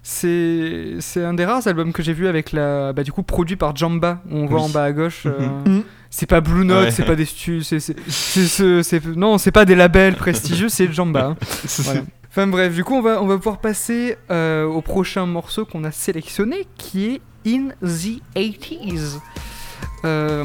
[0.03, 3.57] C'est c'est un des rares albums que j'ai vu avec la bah, du coup produit
[3.57, 4.65] par Jamba on voit Oui.
[4.65, 5.83] en bas à gauche euh, Mhm.
[6.09, 6.91] c'est pas Blue Note Ouais.
[6.91, 10.71] c'est pas des stu c'est c'est- c'est ce- c'est- non c'est pas des labels prestigieux
[10.71, 11.37] c'est Jamba hein.
[11.81, 12.01] Voilà.
[12.31, 15.85] Enfin bref, du coup, on va, on va pouvoir passer euh, au prochain morceau qu'on
[15.85, 19.19] a sélectionné, qui est In the 80s.
[20.07, 20.45] Euh,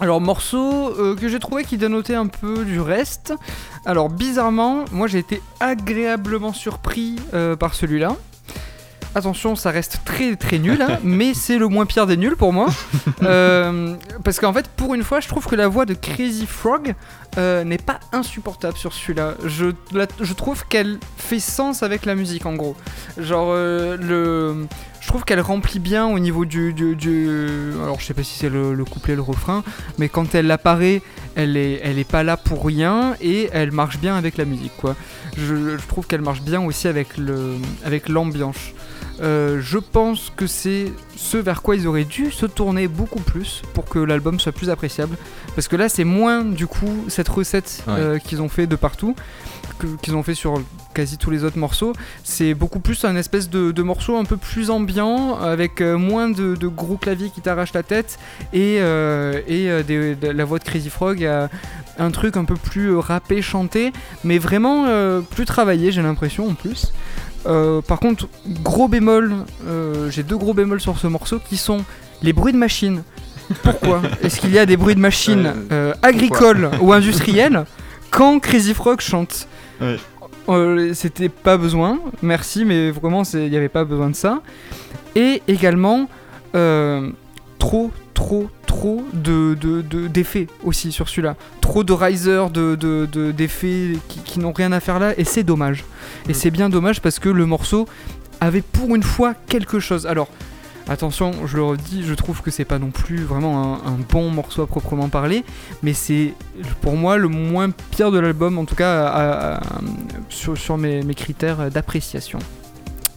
[0.00, 3.34] alors, morceau euh, que j'ai trouvé qui dénotait un peu du reste.
[3.84, 8.14] Alors, bizarrement, moi j'ai été agréablement surpris euh, par celui-là.
[9.14, 12.52] Attention, ça reste très très nul, hein, mais c'est le moins pire des nuls pour
[12.52, 12.68] moi.
[13.24, 16.94] Euh, parce qu'en fait, pour une fois, je trouve que la voix de Crazy Frog
[17.36, 19.34] n'est pas insupportable sur celui-là.
[19.44, 22.76] Je, la- je trouve qu'elle fait sens avec la musique en gros.
[23.18, 24.66] Genre, le,
[25.08, 28.34] je trouve qu'elle remplit bien au niveau du, du, du- Alors, je sais pas si
[28.38, 29.64] c'est le, le couplet, le refrain,
[29.96, 31.00] mais quand elle apparaît,
[31.34, 34.76] elle est, elle est pas là pour rien et elle marche bien avec la musique
[34.76, 34.96] quoi.
[35.38, 37.54] Je, je trouve qu'elle marche bien aussi avec le,
[37.86, 38.58] avec l'ambiance.
[39.22, 43.62] Euh, je pense que c'est ce vers quoi ils auraient dû se tourner beaucoup plus
[43.72, 45.16] pour que l'album soit plus appréciable.
[45.54, 47.94] Parce que là, c'est moins du coup cette recette Ouais.
[47.96, 49.16] euh, qu'ils ont fait de partout,
[50.02, 50.60] qu'ils ont fait sur
[50.94, 51.92] quasi tous les autres morceaux.
[52.24, 56.28] C'est beaucoup plus un espèce de, de morceau un peu plus ambiant, avec euh, moins
[56.28, 58.18] de, de gros claviers qui t'arrachent la tête
[58.52, 61.48] et, euh, et euh, des- de la voix de Crazy Frog a
[61.98, 63.92] un truc un peu plus rappé, chanté,
[64.24, 66.92] mais vraiment euh, plus travaillé, j'ai l'impression en plus.
[67.46, 69.32] Euh, par contre, gros bémol,
[70.10, 71.84] j'ai deux gros bémols sur ce morceau qui sont
[72.22, 73.02] les bruits de machine.
[73.62, 77.64] Pourquoi Est-ce qu'il y a des bruits de machine euh, agricoles ou industriels
[78.10, 79.46] quand Crazy Frog chante?
[80.48, 84.40] Euh, C'était pas besoin, merci, mais vraiment il n'y avait pas besoin de ça.
[85.14, 86.08] Et également,
[86.54, 87.10] euh,
[87.58, 91.36] trop, trop, trop de, de- de- d'effets aussi sur celui-là.
[91.60, 95.24] Trop de risers, de, de- de- d'effets qui, qui n'ont rien à faire là, et
[95.24, 95.84] c'est dommage.
[96.28, 96.34] Et Mm.
[96.34, 97.86] c'est bien dommage parce que le morceau
[98.40, 100.06] avait pour une fois quelque chose.
[100.06, 100.28] Alors,
[100.88, 104.30] attention, je le redis, je trouve que c'est pas non plus vraiment un, un bon
[104.30, 105.44] morceau à proprement parler,
[105.82, 106.34] mais c'est
[106.80, 109.60] pour moi le moins pire de l'album, en tout cas à- à-
[110.28, 112.38] sur, sur mes, mes critères d'appréciation.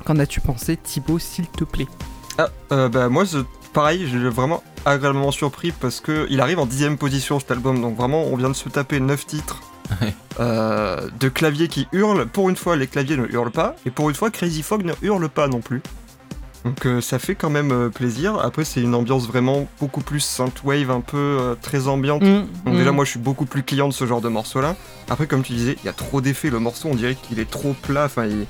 [0.05, 1.87] Qu'en as-tu pensé, Thibaut, s'il te plaît?
[2.37, 3.39] Ah, euh, bah moi, je-
[3.73, 7.95] pareil, j'ai vraiment agréablement surpris parce que il arrive en dixième position cet album, donc
[7.97, 9.61] vraiment, on vient de se taper 9 titres
[10.39, 12.25] euh, de claviers qui hurlent.
[12.25, 14.93] Pour une fois, les claviers ne hurlent pas, et pour une fois, Crazy Frog ne
[15.01, 15.81] hurle pas non plus.
[16.65, 18.37] Donc euh, ça fait quand même euh, plaisir.
[18.39, 22.21] Après, c'est une ambiance vraiment beaucoup plus synthwave, un peu euh, très ambiante.
[22.21, 24.75] Mm, Donc déjà moi je suis beaucoup plus client de ce genre de morceau là.
[25.09, 27.49] Après comme tu disais, il y a trop d'effets, le morceau on dirait qu'il est
[27.49, 28.45] trop plat, enfin il,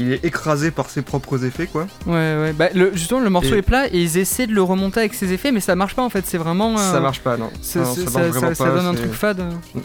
[0.00, 1.86] il est écrasé par ses propres effets quoi.
[2.06, 2.52] Ouais, ouais.
[2.52, 5.14] Bah, le, justement, le morceau Et- est plat et ils essaient de le remonter avec
[5.14, 6.26] ses effets, mais ça marche pas en fait.
[6.26, 6.76] C'est vraiment.
[6.76, 7.50] Ça marche pas non.
[7.62, 9.40] ça donne un truc fade.
[9.74, 9.80] Mm.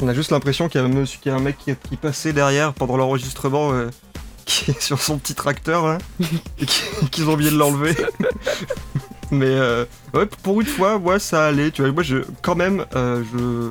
[0.00, 1.72] On a juste l'impression qu'il y a un, monsieur- qu'il y a un mec qui,
[1.88, 3.70] qui passait derrière pendant l'enregistrement
[4.80, 5.98] sur son petit tracteur là,
[6.58, 7.94] et qui- qu'ils ont oublié de l'enlever.
[9.30, 9.84] Mais euh,
[10.42, 11.70] pour une fois, ouais, ça allait.
[11.70, 13.70] Tu vois, moi, je, quand même, euh, je,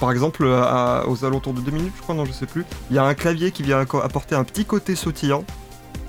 [0.00, 2.98] par exemple, aux alentours de 2 minutes, je crois, non, je sais plus, il y
[2.98, 5.44] a un clavier qui vient apporter un petit côté sautillant.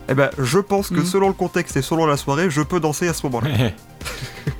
[0.10, 1.06] Eh ben, je pense que Mhm.
[1.06, 3.50] selon le contexte et selon la soirée, je peux danser à ce moment-là.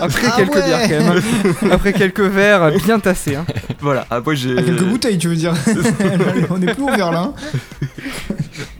[0.00, 0.64] Après Ah quelques ouais.
[0.64, 1.22] bières quand même.
[1.62, 1.68] hein.
[1.70, 3.36] Après quelques verres bien tassés.
[3.36, 3.46] hein.
[3.80, 4.04] voilà.
[4.10, 4.58] Après, j'ai.
[4.58, 5.54] À quelques bouteilles, tu veux dire
[6.50, 7.20] On est plus ouvert là.
[7.32, 7.34] hein.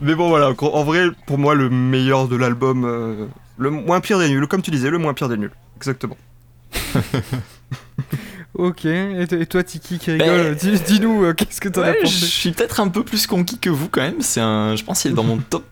[0.01, 0.49] Mais bon, voilà.
[0.49, 3.25] En en vrai, pour moi, le meilleur de l'album, euh,
[3.57, 5.51] Le moins pire des nuls, comme tu disais, le moins pire des nuls.
[5.77, 6.17] Exactement.
[8.55, 11.97] Ok, et, toi Tiki qui Ben, rigole, dis- dis-nous euh, qu'est-ce que t'en as Ouais,
[12.01, 14.21] je pensé suis peut-être un peu plus conquis que vous quand même.
[14.21, 15.63] C'est un, je pense qu'il est dans mon top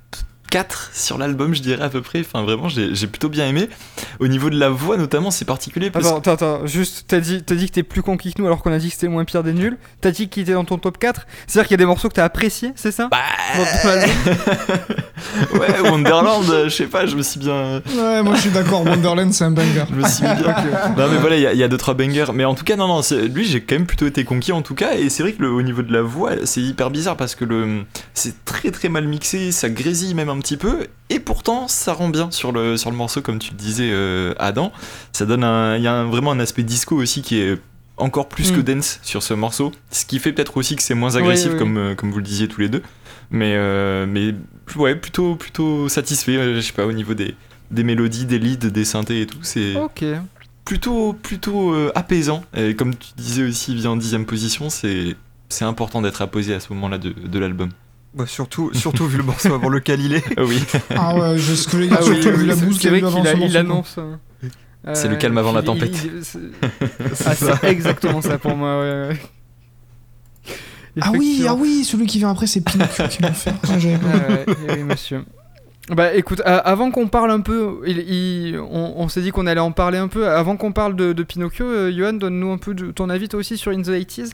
[0.52, 2.20] 4 sur l'album, je dirais à peu près.
[2.20, 3.70] Enfin, vraiment, j'ai j'ai plutôt bien aimé.
[4.20, 7.42] Au niveau de la voix, notamment, c'est particulier parce Attends, attends, attends, juste, t'as dit,
[7.42, 9.24] t'as dit que t'es plus conquis que nous alors qu'on a dit que c'était moins
[9.24, 9.78] pire des nuls.
[10.02, 11.26] T'as dit qu'il était dans ton top 4.
[11.48, 13.08] C'est-à-dire qu'il y a des morceaux que t'as appréciés, c'est ça?
[13.10, 13.18] Bah,
[15.54, 17.82] ouais, Wonderland, euh, je sais pas, je me suis bien.
[17.96, 19.86] Ouais, moi je suis d'accord, Wonderland c'est un banger.
[19.90, 20.36] Je me suis bien.
[20.98, 22.34] Non, mais voilà, il y y, a deux trois bangers.
[22.34, 23.02] Mais en tout cas, non, non,
[23.34, 24.96] lui, j'ai quand même plutôt été conquis en tout cas.
[24.96, 27.46] Et c'est vrai que le, au niveau de la voix, c'est hyper bizarre parce que
[27.46, 27.84] le,
[28.14, 30.88] c'est très très mal mixé, ça grésille même un petit peu.
[31.10, 34.34] Et pourtant, ça rend bien sur le, sur le morceau, comme tu le disais, euh,
[34.40, 34.72] Adam.
[35.14, 37.58] Ça donne un, il y a un- vraiment un aspect disco aussi qui est
[37.98, 38.56] encore plus Mm.
[38.56, 39.72] que dance sur ce morceau.
[39.92, 41.60] Ce qui fait peut-être aussi que c'est moins agressif, Oui, oui.
[41.60, 42.82] Comme, euh, comme vous le disiez tous les deux.
[43.30, 44.34] Mais, euh, mais
[44.76, 47.36] ouais, plutôt, plutôt satisfait, je sais pas, au niveau des,
[47.70, 49.38] des mélodies, des leads, des synthés et tout.
[49.42, 49.74] C'est
[50.66, 52.44] plutôt, plutôt euh, apaisant.
[52.56, 55.16] Et comme tu disais aussi, il vient en dixième position, c'est,
[55.50, 57.70] c'est important d'être apposé à ce moment-là de, de l'album.
[58.14, 60.24] Bah, surtout, surtout vu le morceau avant lequel il est.
[60.38, 60.62] Ah oui,
[60.96, 62.98] Ah ouais, je, ce que j'ai Ah oui, surtout vu la c'est- bouse c'est qu'il
[62.98, 63.58] il
[64.88, 65.94] euh, C'est le euh, calme avant la tempête.
[66.24, 66.40] c'est-
[67.26, 69.08] ah, c'est exactement ça pour moi, ouais.
[69.10, 69.20] ouais.
[71.00, 73.54] Ah oui, ah oui, celui qui vient après c'est Pinocchio qui l'a fait.
[73.64, 74.46] Ah, ouais,
[74.76, 75.24] oui, monsieur.
[75.90, 79.48] Bah écoute, euh, avant qu'on parle un peu, il- il- on, on s'est dit qu'on
[79.48, 80.28] allait en parler un peu.
[80.30, 83.40] Avant qu'on parle de, de Pinocchio, euh, Johan, donne-nous un peu de, ton avis toi
[83.40, 84.32] aussi sur In the 80s.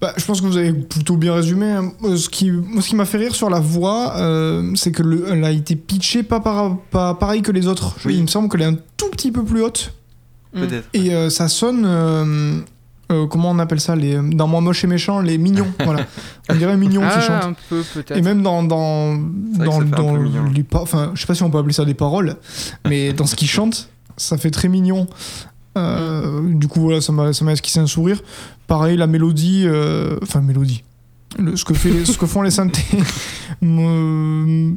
[0.00, 1.66] Bah, je pense que vous avez plutôt bien résumé.
[1.70, 1.92] hein.
[2.04, 5.26] Euh, Ce qui, ce qui m'a fait rire sur la voix, euh, c'est que le,
[5.30, 7.96] elle a été pitchée pas, par- pas pareil que les autres.
[8.04, 8.14] Oui.
[8.16, 9.92] Il me semble qu'elle est un tout petit peu plus haute.
[10.52, 10.88] peut-être.
[10.94, 11.84] Et euh, ça sonne.
[11.86, 12.58] euh,
[13.12, 15.66] euh, comment on appelle ça les, Dans Moi Moche et Méchant, les mignons.
[15.84, 16.06] voilà.
[16.48, 17.44] On dirait un mignon qui Ah, chante.
[17.44, 18.16] un peu peut-être.
[18.16, 21.74] Et même dans, dans, dans, dans les enfin, je sais pas si on peut appeler
[21.74, 22.36] ça des paroles,
[22.88, 25.06] mais dans ce qu'il chante, ça fait très mignon.
[25.76, 28.20] Euh, Du coup, voilà, ça m'a ça m'a esquissé un sourire.
[28.66, 30.84] Pareil, la mélodie, euh, enfin, mélodie.
[31.38, 32.96] Le- ce, que fait ce que font les synthés,
[33.60, 34.74] me-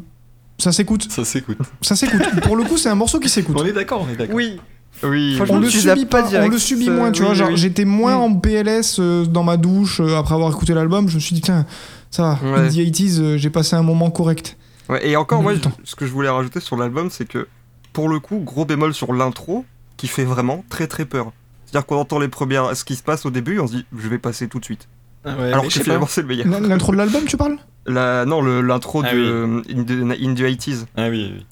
[0.58, 1.08] ça s'écoute.
[1.12, 1.58] Ça s'écoute.
[1.82, 2.22] Ça s'écoute.
[2.42, 3.56] Pour le coup, c'est un morceau qui s'écoute.
[3.60, 4.36] On est d'accord, on est d'accord.
[4.36, 4.60] Oui.
[5.04, 5.38] Oui.
[5.48, 7.48] On le subit pas pas, direct, on le subit moins, tu oui, vois.
[7.50, 7.58] Oui.
[7.58, 8.22] j'étais moins Mm.
[8.22, 11.08] en PLS euh, dans ma douche euh, après avoir écouté l'album.
[11.08, 11.68] Je me suis dit, tiens,
[12.10, 12.60] ça va, Ouais.
[12.62, 14.58] In the 80s, euh, j'ai passé un moment correct.
[14.90, 17.48] Ouais, et encore, En moi, ce que je voulais rajouter sur l'album, c'est que,
[17.94, 19.66] pour le coup, gros bémol sur l'intro,
[19.98, 21.32] qui fait vraiment très très peur.
[21.66, 24.08] C'est-à-dire qu'on entend les premières, ce qui se passe au début, on se dit, je
[24.08, 24.88] vais passer tout de suite.
[25.26, 26.48] Ah ouais, Alors que finalement, c'est le meilleur.
[26.48, 27.58] L'in- L'intro de l'album, tu parles?
[27.86, 30.86] La, non, l'intro Ah de in, the, in the 80s.
[30.96, 31.46] Ah oui, oui.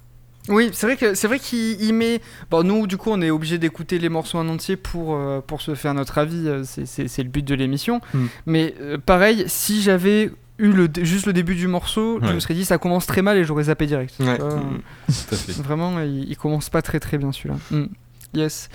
[0.47, 2.21] Oui, c'est vrai que c'est vrai qu'il il met.
[2.51, 5.61] Bon, nous, du coup, on est obligé d'écouter les morceaux en entier pour euh, pour
[5.61, 6.47] se faire notre avis.
[6.47, 7.99] euh, c'est- le but de l'émission.
[8.13, 8.27] Hmm.
[8.45, 12.53] Mais euh, pareil, si j'avais eu le juste le début du morceau, je me serais
[12.53, 14.13] dit ça commence très mal et j'aurais zappé direct.
[14.19, 14.37] Ouais.
[14.39, 14.81] Euh, Mm.
[15.07, 15.51] Tout à fait.
[15.63, 17.55] Vraiment, il, il commence pas très très bien celui-là.
[17.71, 17.85] Hmm.
[18.35, 18.69] Yes.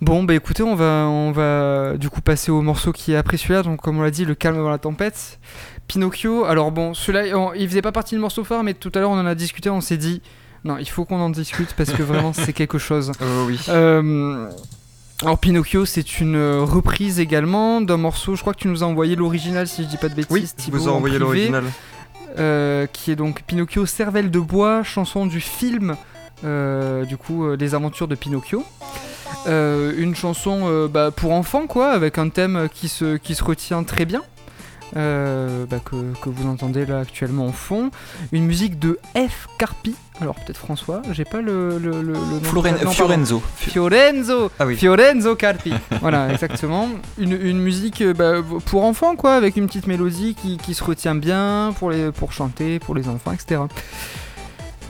[0.00, 3.36] Bon, bah écoutez, on va, on va du coup passer au morceau qui est après
[3.36, 3.62] celui-là.
[3.62, 5.38] Donc, comme on l'a dit, le calme avant la tempête.
[5.86, 6.44] Pinocchio.
[6.44, 9.18] Alors, bon, celui-là, il faisait pas partie du morceau phare, mais tout à l'heure, on
[9.18, 9.70] en a discuté.
[9.70, 10.20] On s'est dit,
[10.64, 13.12] non, il faut qu'on en discute parce que vraiment, c'est quelque chose.
[13.20, 13.60] Oh oui.
[13.68, 14.48] Euh,
[15.22, 18.34] alors, Pinocchio, c'est une euh, reprise également d'un morceau.
[18.34, 20.32] Je crois que tu nous as envoyé l'original, si je dis pas de bêtises.
[20.32, 21.64] Oui, Thibaut, vous en envoyé l'original.
[22.40, 25.94] euh, qui est donc Pinocchio Cervelle de bois, chanson du film, euh,
[26.42, 28.64] du coup, euh, Les aventures de Pinocchio.
[29.48, 33.42] Euh, une chanson euh, bah, pour enfants, quoi, avec un thème qui se, qui se
[33.42, 34.22] retient très bien.
[34.96, 37.90] euh, bah, que, que vous entendez là actuellement en fond.
[38.30, 39.48] Une musique de F.
[39.58, 39.94] Carpi.
[40.20, 42.40] Alors peut-être François, j'ai pas le, le, le, le nom.
[42.42, 42.90] Floren- non, pardon.
[42.92, 43.42] Fiorenzo.
[43.56, 44.76] Fiorenzo Ah oui.
[44.76, 46.88] Fiorenzo Carpi Voilà, exactement.
[47.18, 48.34] Une, une musique euh, bah,
[48.66, 52.32] pour enfants, quoi, avec une petite mélodie qui, qui se retient bien pour, les, pour
[52.32, 53.62] chanter, pour les enfants, etc.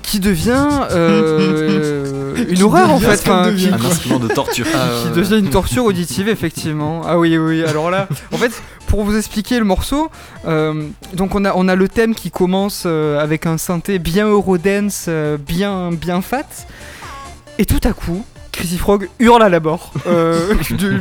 [0.02, 3.16] Qui devient euh, une Qui horreur, en fait.
[3.16, 3.68] ce qu'elle enfin, devient.
[3.78, 4.66] qui, Un instrument de torture.
[4.66, 7.02] qui devient une torture auditive, effectivement.
[7.06, 8.52] Ah oui, oui, alors là, en fait,
[8.86, 10.10] pour vous expliquer le morceau,
[10.46, 14.28] euh, donc on a, on a le thème qui commence euh, avec un synthé bien
[14.28, 16.44] Eurodance, euh, bien, bien fat,
[17.58, 19.92] et tout à coup, Crazy Frog hurle à la mort.
[20.06, 21.00] Euh, du-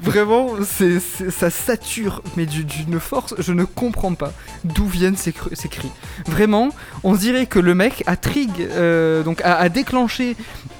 [0.00, 4.32] vraiment, c'est, c'est- ça sature, mais du- d'une force, je ne comprends pas
[4.64, 5.90] d'où viennent ces, cr- ces cris.
[6.26, 6.70] Vraiment,
[7.02, 10.36] on dirait que le mec a trig, euh, donc a, a déclenché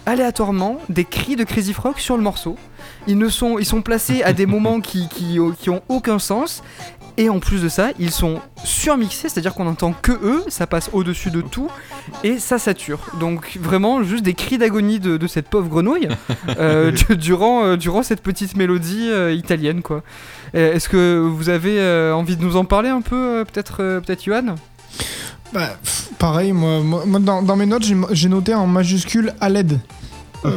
[0.06, 2.56] aléatoirement des cris de Crazy Frog sur le morceau.
[3.08, 6.62] Ils, ne sont, ils sont placés à des moments qui, qui, qui ont aucun sens.
[7.18, 10.90] Et en plus de ça, ils sont surmixés, c'est-à-dire qu'on entend que eux, ça passe
[10.92, 11.68] au-dessus de tout,
[12.24, 12.98] et ça sature.
[13.18, 16.08] Donc vraiment, juste des cris d'agonie de, de cette pauvre grenouille
[16.58, 20.02] euh, du- durant, euh, durant cette petite mélodie euh, italienne, quoi.
[20.54, 23.78] Euh, Est-ce que vous avez euh, envie de nous en parler un peu, euh, peut-être,
[23.80, 24.54] euh, peut-être Johan?
[25.54, 29.32] Bah, pff, pareil, moi, moi- moi, dans, dans mes notes, j'ai- j'ai noté en majuscule
[29.40, 29.78] à l'aide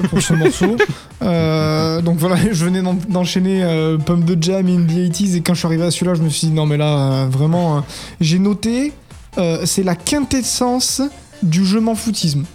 [0.09, 0.75] pour ce morceau.
[1.21, 5.41] Euh, donc voilà, je venais d'en- d'enchaîner euh, Pump the Jam in the 80s et
[5.41, 6.85] quand je suis arrivé à celui-là, je me suis dit non, mais là,
[7.25, 7.81] euh, vraiment, euh,
[8.21, 8.93] j'ai noté,
[9.37, 11.01] euh, c'est la quintessence
[11.43, 12.45] du je m'en foutisme.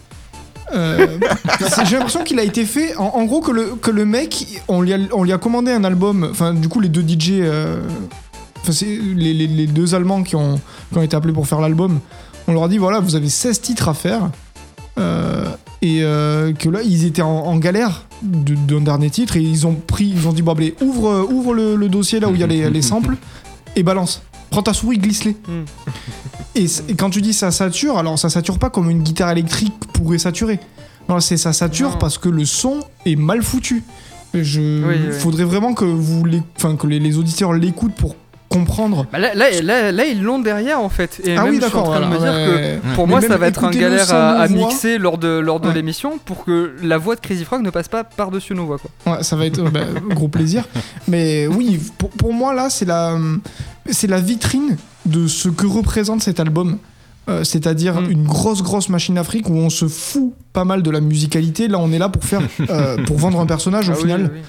[0.74, 1.18] Euh,
[1.84, 4.80] j'ai l'impression qu'il a été fait en, en gros que le, que le mec on
[4.80, 7.82] lui, a, on lui a commandé un album enfin du coup les deux DJ euh,
[8.80, 10.58] les, les- les deux allemands qui ont,
[10.90, 12.00] qui ont été appelés pour faire l'album
[12.48, 14.30] on leur a dit voilà vous avez 16 titres à faire
[14.98, 15.48] Euh,
[15.82, 19.74] et euh, que là ils étaient en, en galère d'un dernier titre et ils ont
[19.74, 22.44] pris ils ont dit bon allez ouvre, ouvre le, le dossier là où il y
[22.44, 23.16] a les, les samples
[23.74, 25.64] et balance prends ta souris glisse-les Mm.
[26.54, 30.18] et, quand tu dis ça sature alors ça sature pas comme une guitare électrique pourrait
[30.18, 30.60] saturer
[31.08, 31.98] non c'est ça sature Non.
[31.98, 33.82] parce que le son est mal foutu
[34.32, 35.12] je Oui, oui.
[35.18, 38.14] faudrait vraiment que vous les, enfin que les, les auditeurs l'écoutent pour
[38.58, 41.20] comprendre Bah là, là, là, là, ils l'ont derrière en fait.
[41.24, 43.36] Et ah même, oui je suis en train de me que pour Mais moi, ça
[43.36, 45.74] va être un galère à, mixer lors de, lors de Ouais.
[45.74, 48.78] l'émission pour que la voix de Crazy Frog ne passe pas par-dessus nos voix.
[48.78, 49.14] Quoi.
[49.16, 49.80] Ouais, ça va être euh, bah,
[50.14, 50.64] gros plaisir.
[51.08, 53.16] Mais oui, pour, pour moi, là, c'est la,
[53.90, 56.78] c'est la vitrine de ce que représente cet album.
[57.30, 58.10] Euh, C'est-à-dire Mm.
[58.10, 61.68] une grosse, grosse machine Afrique où on se fout pas mal de la musicalité.
[61.68, 64.30] Là, on est là pour faire, euh, pour vendre un personnage au Ah oui, final.
[64.34, 64.40] oui.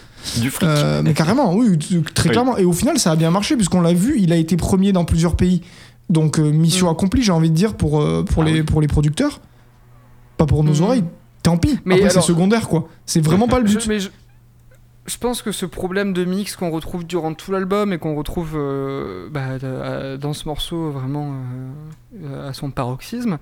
[0.41, 0.67] Du fric.
[0.67, 1.77] Euh, mais carrément, oui,
[2.13, 2.31] très Oui.
[2.31, 2.57] clairement.
[2.57, 5.05] Et au final, ça a bien marché puisqu'on l'a vu, il a été premier dans
[5.05, 5.61] plusieurs pays.
[6.09, 6.91] Donc euh, mission Mm.
[6.91, 8.63] accomplie, j'ai envie de dire pour euh, pour Ah les oui.
[8.63, 9.41] pour les producteurs,
[10.37, 10.81] pas pour nos Mm.
[10.83, 11.03] oreilles.
[11.43, 11.79] Tant pis.
[11.85, 12.87] Mais Après, c'est secondaire quoi.
[13.05, 13.87] C'est vraiment pas le Je- but.
[13.87, 14.09] mais je,
[15.07, 18.53] je pense que ce problème de mix qu'on retrouve durant tout l'album et qu'on retrouve
[18.55, 19.59] euh, bah,
[20.17, 21.33] dans ce morceau vraiment
[22.23, 23.37] euh, à son paroxysme,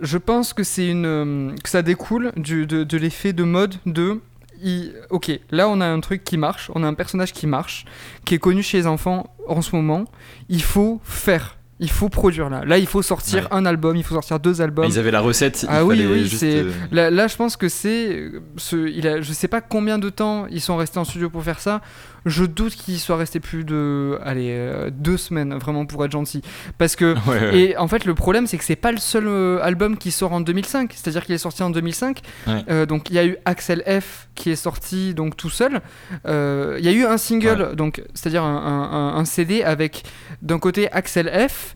[0.00, 4.20] je pense que c'est une que ça découle du, de, de l'effet de mode de
[4.62, 7.84] il- ok là on a un truc qui marche, on a un personnage qui marche,
[8.24, 10.04] qui est connu chez les enfants en ce moment,
[10.48, 11.54] il faut faire.
[11.80, 12.64] Il faut produire là.
[12.64, 13.48] Là, il faut sortir Ouais.
[13.52, 14.86] un album, il faut sortir deux albums.
[14.88, 15.64] Ils avaient la recette.
[15.68, 18.16] Ah oui, oui, juste, c'est- euh, Là, là, je pense que c'est.
[18.18, 21.30] euh, Ce, il a, je sais pas combien de temps ils sont restés en studio
[21.30, 21.80] pour faire ça.
[22.28, 24.18] Je doute qu'ils soient restés plus de.
[24.24, 26.42] Allez, euh, deux semaines, vraiment, pour être gentil.
[26.78, 27.14] Parce que.
[27.28, 27.58] ouais, ouais.
[27.58, 30.32] Et en fait, le problème, c'est que c'est pas le seul euh, album qui sort
[30.32, 30.92] en 2005.
[30.94, 32.20] C'est-à-dire qu'il est sorti en 2005.
[32.46, 32.64] Ouais.
[32.70, 35.80] Euh, donc, il y a eu Axel F qui est sorti donc tout seul.
[36.26, 40.04] Euh, Il y a eu un single, donc c'est-à-dire un, un- un- un CD avec
[40.42, 41.74] d'un côté Axel F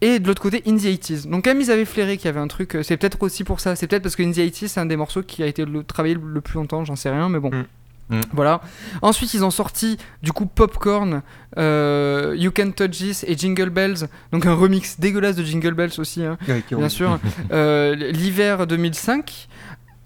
[0.00, 1.28] et de l'autre côté In the 80s.
[1.28, 3.76] Donc comme ils avaient flairé qu'il y avait un truc, c'est peut-être aussi pour ça,
[3.76, 5.84] c'est peut-être parce que In the 80s c'est un des morceaux qui a été le,
[5.84, 7.50] travaillé le plus longtemps, j'en sais rien, mais bon.
[7.50, 7.64] Mm.
[8.12, 8.20] Mm.
[8.32, 8.60] Voilà.
[9.00, 11.22] Ensuite, ils ont sorti du coup Popcorn,
[11.58, 15.98] euh, You Can Touch This et Jingle Bells, donc un remix dégueulasse de Jingle Bells
[15.98, 16.38] aussi, hein,
[16.70, 17.18] bien sûr.
[17.50, 19.48] Euh, L'hiver 2005.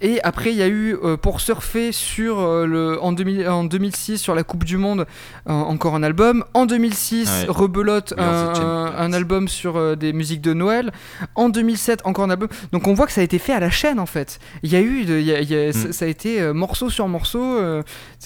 [0.03, 3.65] Et après, il y a eu, euh, pour surfer sur, euh, le, en, 2000 en
[3.65, 5.07] 2006 sur la Coupe du Monde,
[5.49, 6.45] euh, encore un album.
[6.53, 7.47] En 2006, Ouais.
[7.49, 10.93] Rebelote, un, album sur euh, des musiques de Noël.
[11.35, 12.49] En 2007, encore un album.
[12.73, 14.39] Donc on voit que ça a été fait à la chaîne en fait.
[14.63, 15.93] Il y a eu, de- il y a- il y a- ça, Mm.
[15.93, 17.59] ça a été morceau sur morceau,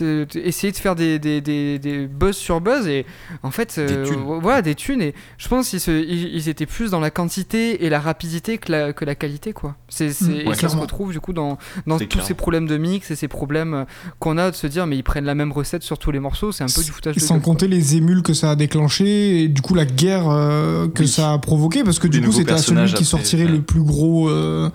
[0.00, 3.06] essayer de faire des, des, des, des buzz sur buzz et
[3.42, 4.20] en fait, euh, thunes.
[4.40, 5.02] voilà, des thunes.
[5.02, 8.72] Et je pense qu'ils ils, ils étaient plus dans la quantité et la rapidité que
[8.72, 9.76] la, que la qualité quoi.
[9.88, 11.56] C'est, Mm, et ça se retrouve du coup dans,
[11.86, 12.24] dans tous clair.
[12.26, 13.84] ces problèmes de mix et ces problèmes euh,
[14.18, 16.52] qu'on a de se dire mais ils prennent la même recette sur tous les morceaux,
[16.52, 17.52] c'est un peu du foutage Et de sans gueule, quoi.
[17.52, 21.08] compter les émules que ça a déclenché et du coup la guerre euh, que Oui.
[21.08, 23.50] ça a provoqué parce que du Des coup c'était à celui qui sortirait ouais.
[23.50, 24.68] le plus gros euh,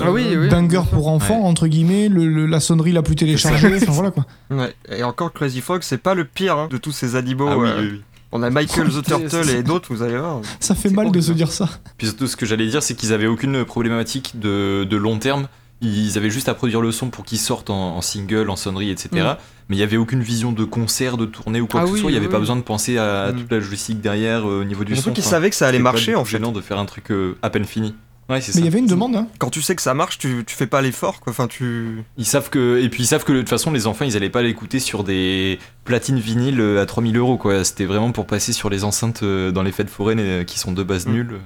[0.00, 3.74] Ah oui, oui, banger pour enfants entre guillemets le- le- la sonnerie la plus téléchargée
[3.76, 4.74] enfin voilà quoi Ouais.
[4.90, 7.48] Et encore Crazy Frog, c'est pas le pire hein, de tous ces animaux.
[7.50, 8.00] Ah oui, euh, oui, oui.
[8.32, 10.40] On a Michael the Turtle et d'autres, vous allez voir.
[10.60, 11.68] ça fait mal de se dire ça
[11.98, 15.48] Puis surtout, ce que j'allais dire, c'est qu'ils avaient aucune problématique de, de long terme.
[15.82, 18.90] Ils avaient juste à produire le son pour qu'il sorte en, en single, en sonnerie,
[18.90, 19.08] etc.
[19.12, 19.36] Mm.
[19.68, 21.96] Mais il n'y avait aucune vision de concert, de tournée ou quoi Ah que ce
[21.98, 22.10] soit.
[22.10, 23.36] Il n'y avait oui, pas besoin de penser à, Mm.
[23.40, 25.02] toute la logistique derrière euh, au niveau du son.
[25.02, 26.32] Surtout qu'ils Enfin, savaient que ça allait marcher en fait.
[26.32, 27.94] gênant de faire un truc euh, à peine fini.
[28.28, 28.58] Ouais, mais ça.
[28.60, 29.26] il y avait une demande hein.
[29.38, 31.32] Quand tu sais que ça marche, tu, tu fais pas l'effort quoi.
[31.32, 32.04] Enfin, tu.
[32.18, 34.28] Ils savent que et puis ils savent que de toute façon les enfants ils allaient
[34.30, 37.64] pas l'écouter sur des platines vinyles euh, à 3000 euros quoi.
[37.64, 41.06] C'était vraiment pour passer sur les enceintes dans les fêtes foraines qui sont de base
[41.06, 41.12] Mm.
[41.12, 41.40] nulles.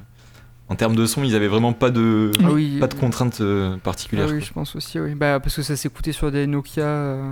[0.67, 3.75] En termes de son, ils avaient vraiment pas de Ah oui, pas de contraintes euh,
[3.77, 4.29] Ah particulières.
[4.33, 5.15] oui, je pense aussi, oui.
[5.15, 7.31] Bah, parce que ça s'écoutait sur des Nokia, euh,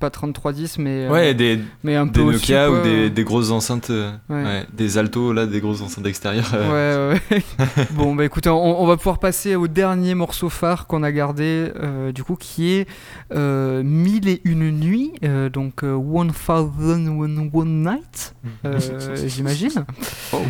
[0.00, 3.50] pas 3310, mais, euh, Ouais, des, mais un peu des Nokia ou des, des grosses
[3.52, 4.42] enceintes, euh, Ouais.
[4.44, 6.52] ouais, des altos là, des grosses enceintes extérieures.
[6.52, 7.42] Ouais, ouais.
[7.92, 11.70] bon, bah écoutez, on, on va pouvoir passer au dernier morceau phare qu'on a gardé,
[12.14, 12.86] du coup, qui est
[13.34, 15.12] Mille et une nuits,
[15.50, 18.34] donc One Thousand and One Night,
[18.66, 18.78] euh,
[19.26, 19.86] j'imagine.
[20.34, 20.42] Oh.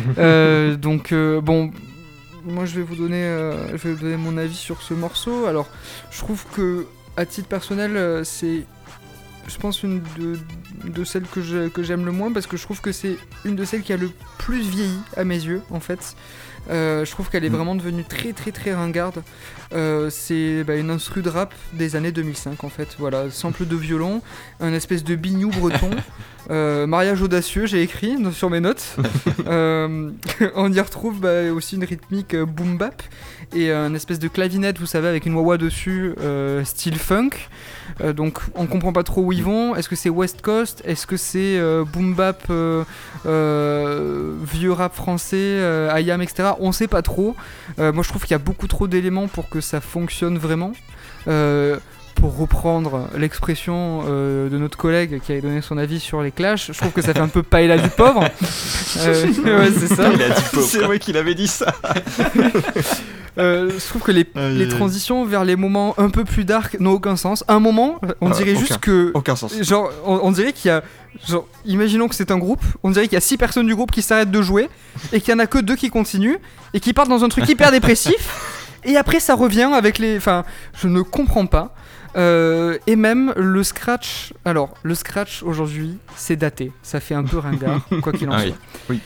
[0.77, 1.71] Donc, bon,
[2.45, 5.45] moi je vais, vous donner, euh, je vais vous donner mon avis sur ce morceau.
[5.45, 5.67] Alors,
[6.11, 6.85] je trouve que,
[7.17, 8.63] à titre personnel, euh, c'est.
[9.47, 10.39] Je pense une de,
[10.85, 13.55] de celles que je- que j'aime le moins parce que je trouve que c'est une
[13.55, 16.15] de celles qui a le plus vieilli à mes yeux en fait.
[16.71, 17.55] Euh, je trouve qu'elle est Mm.
[17.55, 19.21] vraiment devenue très très très ringarde.
[19.73, 22.95] Euh, c'est bah, une instru de rap des années 2005 en fait.
[22.97, 24.23] Voilà, sample de violon,
[24.61, 25.91] un espèce de bignou breton,
[26.49, 28.95] euh, mariage audacieux, j'ai écrit sur mes notes.
[29.47, 30.09] Euh,
[30.55, 33.03] on y retrouve bah, aussi une rythmique euh, boom bap
[33.53, 37.29] et un espèce de clavinette, vous savez, avec une wah dessus, euh, style funk.
[38.15, 39.75] Donc on comprend pas trop où ils vont.
[39.75, 40.81] Est-ce que c'est West Coast?
[40.83, 41.59] Est-ce que c'est
[41.93, 42.51] boom bap
[43.23, 45.59] vieux rap français,
[45.95, 46.53] IAM, etc.
[46.59, 47.35] On sait pas trop.
[47.77, 50.73] Moi je trouve qu'il y a beaucoup trop d'éléments pour que ça fonctionne vraiment.
[51.27, 51.77] Euh,
[52.15, 56.71] pour reprendre l'expression euh, de notre collègue qui avait donné son avis sur les clashs,
[56.71, 58.23] je trouve que ça fait un peu paella du pauvre.
[58.97, 60.09] Euh, ouais, c'est ça.
[60.13, 60.65] Il a dit pauvre.
[60.65, 61.73] C'est vrai qu'il avait dit ça.
[63.37, 66.77] Euh, je trouve que les, Aïe, les transitions vers les moments un peu plus dark
[66.79, 67.43] n'ont aucun sens.
[67.49, 68.59] Un moment, on Euh, dirait aucun.
[68.61, 69.11] juste que.
[69.13, 69.53] Aucun sens.
[69.61, 70.81] Genre, on, on dirait qu'il y a.
[71.27, 73.91] Genre, imaginons que c'est un groupe, on dirait qu'il y a six personnes du groupe
[73.91, 74.69] qui s'arrêtent de jouer
[75.11, 76.37] et qu'il y en a que deux qui continuent
[76.73, 80.15] et qui partent dans un truc hyper dépressif et après ça revient avec les.
[80.15, 80.45] Enfin,
[80.81, 81.75] je ne comprends pas.
[82.17, 84.33] Euh, et même le scratch.
[84.45, 86.71] Alors, le scratch aujourd'hui, c'est daté.
[86.81, 88.49] Ça fait un peu ringard, quoi qu'il en Ah soit.
[88.51, 88.55] oui.
[88.89, 88.99] Oui.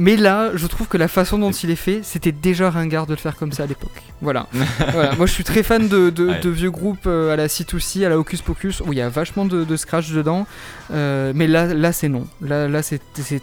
[0.00, 3.12] Mais là, je trouve que la façon dont il est fait, c'était déjà ringard de
[3.14, 3.90] le faire comme ça à l'époque.
[4.20, 4.46] Voilà.
[4.92, 5.14] Voilà.
[5.16, 6.40] Moi, je suis très fan de, de- Ouais.
[6.40, 9.08] de vieux groupes euh, à la C2C, à la Hocus Pocus, où il y a
[9.08, 10.46] vachement de, de scratch dedans.
[10.92, 12.26] Euh, mais là, là c'est non.
[12.40, 13.00] Là, là c'est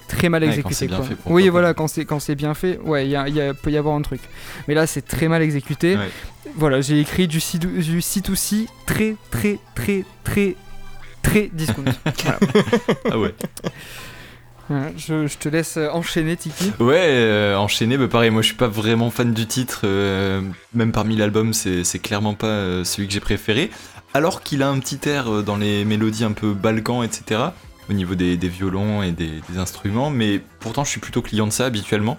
[0.08, 0.88] très mal Ouais, quand exécuté.
[0.88, 1.04] quoi.
[1.04, 1.88] fait, oui, voilà, quand
[2.20, 4.22] c'est bien fait, ouais, il y a- il y a- peut y avoir un truc.
[4.68, 5.98] Mais là, c'est très mal exécuté.
[5.98, 6.10] Ouais.
[6.56, 10.56] Voilà, j'ai écrit du C- du C2C très, très, très, très,
[11.22, 11.84] très discount.
[12.24, 12.40] Voilà.
[13.12, 13.34] Ah ouais.
[14.70, 16.72] Je, je te laisse euh, enchaîner, Tiki.
[16.80, 20.42] Ouais, euh, enchaîné, bah pareil, moi je suis pas vraiment fan du titre, euh,
[20.74, 23.70] même parmi l'album, c'est clairement pas celui que j'ai préféré.
[24.14, 27.42] Alors qu'il a un petit air dans les mélodies un peu balkan, etc.,
[27.90, 31.66] au niveau des, violons et des, instruments, mais pourtant je suis plutôt client de ça
[31.66, 32.18] habituellement.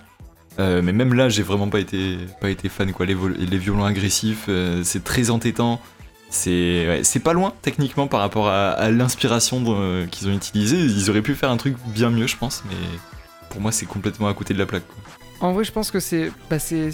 [0.59, 3.05] Mais même là, j'ai vraiment pas été, pas été fan, quoi.
[3.05, 4.49] Les, les violons agressifs,
[4.85, 5.81] c'est très entêtant.
[6.29, 10.77] C'est ouais, pas loin techniquement par rapport à, à l'inspiration de- qu'ils ont utilisée.
[10.79, 12.77] Ils auraient pu faire un truc bien mieux, je pense, mais
[13.51, 14.87] pour moi, c'est complètement à côté de la plaque.
[14.87, 14.97] quoi.
[15.41, 16.91] En vrai, je pense que c'est bah, c'est-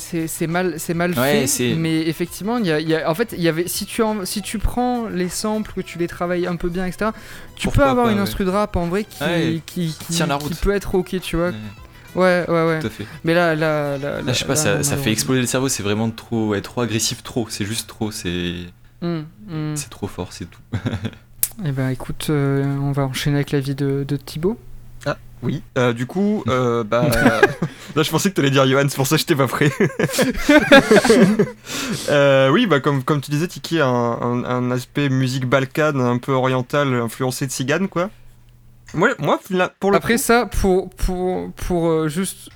[0.49, 3.35] mal, c'est mal Ouais, fait, mais effectivement, il y a, il y a- en fait,
[3.37, 6.47] il y avait, si tu, en- si tu prends les samples, que tu les travailles
[6.49, 7.13] un peu bien, etc.,
[7.55, 8.23] tu Pourquoi peux avoir pas, une ouais.
[8.25, 10.61] instru de rap en vrai qui, Ouais, qui, qui, tient la qui route.
[10.61, 11.51] peut être ok, tu vois.
[11.51, 11.55] Ouais,
[12.15, 12.81] Ouais, ouais, ouais.
[12.81, 13.07] tout à fait.
[13.25, 15.69] Mais là, là, là, Là, je sais pas, là, ça, ça fait exploser le cerveau,
[15.69, 18.55] c'est vraiment trop, trop agressif, trop, c'est juste trop, c'est
[19.03, 19.73] Hum, hum.
[19.77, 20.61] c'est trop fort, c'est tout.
[21.65, 24.59] Eh ben, écoute, euh, on va enchaîner avec la vie de, de Thibaut.
[25.45, 25.61] Oui.
[25.77, 27.09] Euh, du coup, euh, bah.
[27.97, 29.73] Là, je pensais que t'allais dire Johan, c'est pour ça que j'étais pas prêt.
[32.09, 36.01] Euh, oui, bah, comme, comme tu disais, Tiki a un, un- un aspect musique balkane,
[36.01, 38.11] un peu oriental, influencé de cigane, quoi.
[38.95, 39.41] Moi, moi
[39.81, 42.51] pour le Après coup- ça, pour, pour, pour euh, juste.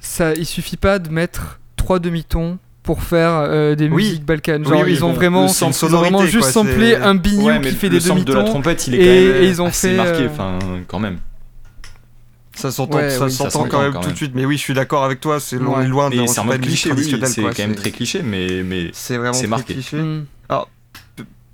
[0.00, 2.58] Ça, il suffit pas de mettre trois demi-tons
[2.88, 4.04] pour faire euh, des Oui.
[4.04, 4.64] musiques balkanes.
[4.64, 7.72] Genre, oui, ils ont bon, vraiment, ils ont vraiment juste quoi, samplé un bignou qui
[7.72, 9.90] fait des sample de la trompette, il est et- quand même et ils ont assez
[9.90, 11.18] fait, marqué, euh, enfin, quand même.
[12.54, 14.32] Ça s'entend, Ouais, ça oui, s'entend ça s'entend quand même quand tout de suite.
[14.34, 15.38] Mais oui, je suis d'accord avec toi.
[15.38, 15.86] C'est loin, Ouais.
[15.86, 18.88] loin Mais d'un- c'est pas mode cliché, c'est quoi, quand même très cliché, mais, mais
[18.94, 19.74] C'est vraiment marqué.
[19.74, 19.98] cliché.
[19.98, 20.24] Hmm.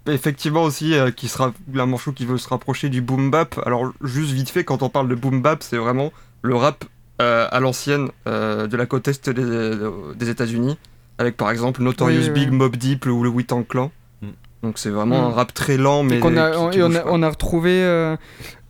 [0.07, 3.59] Effectivement aussi, euh, qui sera un morceau qui veut se rapprocher du boom bap.
[3.67, 6.85] Alors juste vite fait, quand on parle de boom bap, c'est vraiment le rap
[7.23, 9.75] euh, à l'ancienne euh, de la côte est des,
[10.17, 10.77] des États-Unis,
[11.19, 12.57] avec par exemple Notorious Oui, Big, oui.
[12.57, 13.91] Mob Deep ou le Wu-Tang Clan.
[14.23, 14.27] Mm.
[14.63, 15.33] Donc c'est vraiment Mm.
[15.33, 17.01] un rap très lent, mais Et qu'on a, qui- on, qui et on bouge a,
[17.03, 17.11] pas.
[17.13, 18.17] on a retrouvé euh,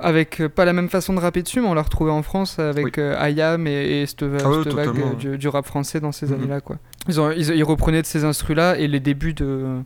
[0.01, 2.59] avec euh, pas la même façon de rapper dessus, mais on l'a retrouvé en France
[2.59, 2.93] avec Oui.
[2.99, 6.27] euh, Ayam et, et cette, Ah cette vague euh, du, du rap français dans ces
[6.27, 6.35] Mhm.
[6.35, 6.61] années-là.
[6.61, 6.77] quoi.
[7.09, 9.79] Ils, ont, ils, ils reprenaient de ces instrus-là et les débuts de,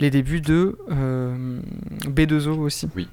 [0.00, 1.58] les débuts de euh,
[2.06, 2.88] B2O aussi.
[2.96, 3.08] Oui,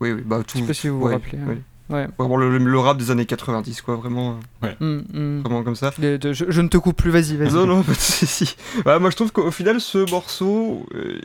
[0.00, 0.58] oui, bah Je tout.
[0.58, 1.38] sais pas si vous vous ouais, rappelez.
[1.38, 1.56] hein.
[1.90, 2.06] Ouais.
[2.18, 5.40] Vraiment le, le rap des années 90, quoi, vraiment, euh, Mm, mm.
[5.42, 5.92] vraiment comme ça.
[5.98, 7.52] De- je, je ne te coupe plus, vas-y, vas-y.
[7.52, 8.56] Non, non, pas de soucis.
[8.86, 11.20] Ouais, moi, je trouve qu'au final, ce morceau, euh,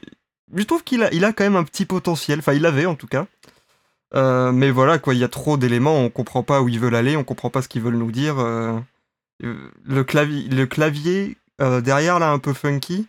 [0.56, 2.39] je trouve qu'il a, il a quand même un petit potentiel.
[2.39, 3.28] Enfin, il l'avait en tout cas.
[4.15, 5.97] Euh, mais voilà, quoi, il y a trop d'éléments.
[5.99, 7.15] On comprend pas où ils veulent aller.
[7.17, 8.39] On comprend pas ce qu'ils veulent nous dire.
[8.39, 8.78] euh,
[9.39, 13.08] le clavier, le clavier euh, derrière là, un peu funky.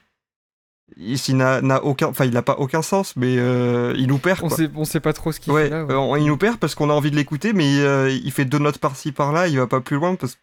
[0.96, 4.40] Ici, n'a n'a aucun, enfin, il n'a pas aucun sens, mais euh, il nous perd.
[4.42, 5.84] On sait, on sait pas trop ce qu'il Ouais, fait là.
[5.84, 5.92] ouais.
[5.92, 8.44] euh, on- il nous perd parce qu'on a envie de l'écouter, mais euh, il fait
[8.44, 10.40] deux notes par-ci par-là, il va pas plus loin parce que-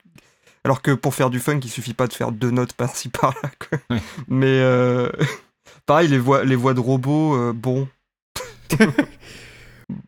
[0.66, 3.50] alors que pour faire du funk, il suffit pas de faire deux notes par-ci par-là.
[3.70, 3.80] quoi.
[3.90, 4.02] Ouais.
[4.28, 5.10] Mais euh,
[5.86, 7.88] pareil, les voix, les voix de robots, euh, bon,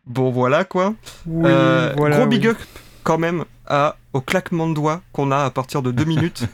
[0.06, 0.94] bon voilà quoi.
[1.26, 2.38] Oui, Euh, voilà, gros oui.
[2.38, 2.58] big up
[3.04, 6.44] quand même à, au claquement de doigts qu'on a à partir de deux minutes.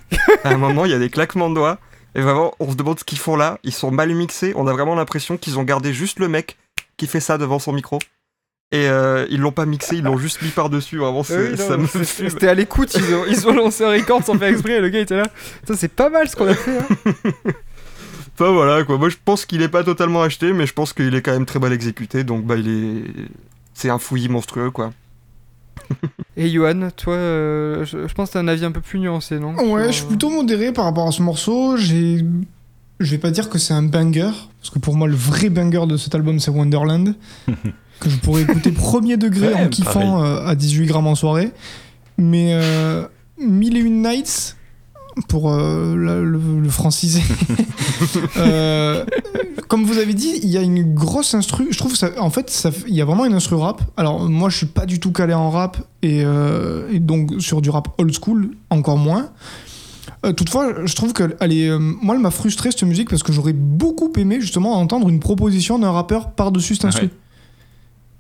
[0.45, 1.79] à un moment, il y a des claquements de doigts.
[2.15, 3.59] Et vraiment, on se demande ce qu'ils font là.
[3.65, 4.53] Ils sont mal mixés.
[4.57, 6.59] On a vraiment l'impression qu'ils ont gardé juste le mec
[6.97, 7.99] qui fait ça devant son micro.
[8.75, 10.97] Et euh, ils l'ont pas mixé, ils l'ont juste mis par-dessus.
[10.99, 11.87] Vraiment, c'est- Oui, non, ça me.
[12.05, 14.89] C'était à l'écoute, ils ont, ils ont lancé un record sans faire exprès, et le
[14.89, 15.27] gars était là.
[15.69, 16.79] Ça, c'est pas mal ce qu'on a fait.
[16.79, 17.33] Hein.
[18.35, 18.97] Enfin voilà quoi.
[18.97, 21.45] Moi je pense qu'il est pas totalement acheté, mais je pense qu'il est quand même
[21.45, 22.25] très mal exécuté.
[22.25, 23.05] Donc bah il est.
[23.75, 24.93] C'est un fouillis monstrueux quoi.
[26.37, 29.39] Et Johan, toi, euh, je, je pense que t'as un avis un peu plus nuancé,
[29.39, 29.55] non?
[29.55, 31.77] Ouais, Sur, je suis plutôt modéré par rapport à ce morceau.
[31.77, 32.25] J'ai,
[33.01, 34.31] je vais pas dire que c'est un banger,
[34.61, 37.15] parce que pour moi le vrai banger de cet album c'est Wonderland,
[38.01, 41.51] que je pourrais écouter premier degré Ouais, en kiffant euh, à 18 grammes en soirée.
[42.19, 43.07] Mais euh,
[43.39, 44.57] Mille et une nights
[45.29, 47.23] pour euh, le, le franciser.
[48.37, 49.05] Euh,
[49.69, 51.69] comme vous avez dit, il y a une grosse instru.
[51.71, 53.81] Je trouve ça, en fait, il y a vraiment une instru rap.
[53.97, 57.63] Alors moi, je suis pas du tout calé en rap et, euh, et donc sur
[57.63, 59.31] du rap old school encore moins.
[60.37, 63.53] Toutefois, je trouve que elle est, moi, elle m'a frustré cette musique parce que j'aurais
[63.53, 67.07] beaucoup aimé justement entendre une proposition d'un rappeur par-dessus cette instru.
[67.07, 67.13] Ouais.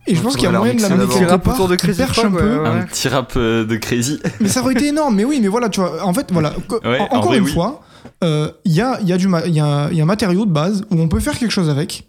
[0.06, 1.68] Et je pense qu'il y a moyen de la la mettre mixer quelque part, autour
[1.68, 2.38] de Crazy perche un peu.
[2.56, 2.68] ouais, ouais.
[2.68, 4.18] Un petit rap euh, de crazy.
[4.40, 5.14] Mais ça aurait été énorme.
[5.14, 6.04] Mais oui, mais voilà, tu vois.
[6.04, 6.52] En fait, voilà.
[6.68, 7.52] co- Ouais, en- en encore vrai, une oui.
[7.52, 7.82] fois,
[8.24, 10.02] euh, il y, a, il y, a du ma- il y, a, il y a
[10.02, 12.08] un matériau de base où on peut faire quelque chose avec.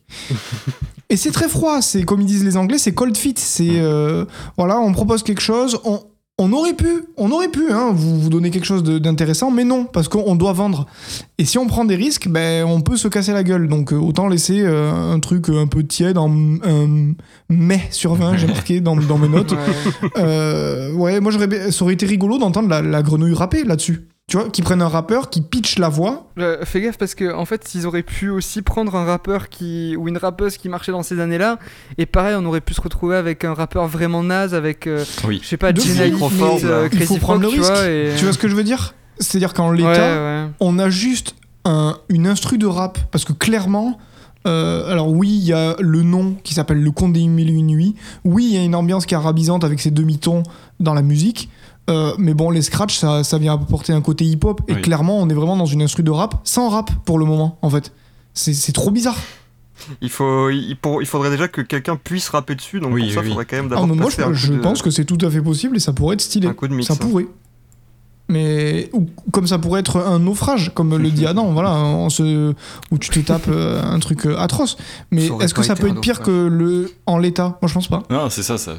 [1.09, 1.81] Et c'est très froid.
[1.81, 3.35] C'est comme ils disent les Anglais, c'est cold fit.
[3.37, 4.25] C'est euh,
[4.57, 5.79] voilà, on propose quelque chose.
[5.83, 6.01] On,
[6.39, 9.63] on aurait pu, on aurait pu, hein, vous vous donner quelque chose de- d'intéressant, mais
[9.63, 10.87] non, parce qu'on doit vendre.
[11.37, 13.67] Et si on prend des risques, ben on peut se casser la gueule.
[13.67, 16.31] Donc euh, autant laisser euh, un truc un peu tiède, en
[16.63, 17.13] un
[17.49, 19.53] mai sur 20, j'ai marqué dans, dans mes notes.
[20.03, 20.09] Ouais.
[20.17, 24.07] Euh, ouais, moi j'aurais, ça aurait été rigolo d'entendre la, la grenouille rapper là-dessus.
[24.33, 26.25] Tu vois, qui prennent un rappeur, qui pitch la voix.
[26.39, 29.95] Euh, fais gaffe parce que en fait ils auraient pu aussi prendre un rappeur qui
[29.95, 31.59] ou une rappeuse qui marchait dans ces années-là
[31.99, 35.39] et pareil on aurait pu se retrouver avec un rappeur vraiment naze avec euh, Oui.
[35.43, 37.71] je sais pas Jenna Crawford, mais euh, il faut prendre Frog, le tu risque.
[37.73, 38.13] vois et...
[38.17, 38.95] Tu vois ce que je veux dire?
[39.19, 40.47] C'est-à-dire qu'en l'état, ouais.
[40.59, 42.97] on a juste un- une instru de rap.
[43.11, 43.99] Parce que clairement,
[44.47, 47.53] euh, alors oui, il y a le nom qui s'appelle Le Conte des Mille et
[47.53, 47.93] Une Nuits.
[48.25, 50.41] Oui, il y a une ambiance qui est arabisante avec ces demi-tons
[50.79, 51.49] dans la musique.
[51.89, 54.61] Euh, mais bon, les scratchs, ça, ça vient apporter un côté hip-hop.
[54.69, 54.81] Et Oui.
[54.81, 57.69] clairement, on est vraiment dans une instru de rap sans rap pour le moment, en
[57.69, 57.91] fait.
[58.33, 59.17] C'est c'est trop bizarre.
[60.01, 63.13] Il, faut, il, pour- il faudrait déjà que quelqu'un puisse rapper dessus, donc Oui, pour
[63.15, 64.59] ça, oui, il faudrait quand même Ah, d'abord mais moi, je, un coup je de-
[64.59, 66.47] pense que c'est tout à fait possible et ça pourrait être stylé.
[66.47, 66.87] un coup de mix.
[66.87, 66.97] Ça hein.
[67.01, 67.27] pourrait.
[68.29, 72.53] Mais ou- comme ça pourrait être un naufrage, comme le dit Adam, voilà, on se,
[72.91, 74.77] où tu te tapes euh, un truc euh, atroce.
[75.11, 77.57] Mais est-ce que ça peut être pire que le en l'état?
[77.61, 78.03] Moi, je pense pas.
[78.09, 78.75] Non, c'est ça, ça.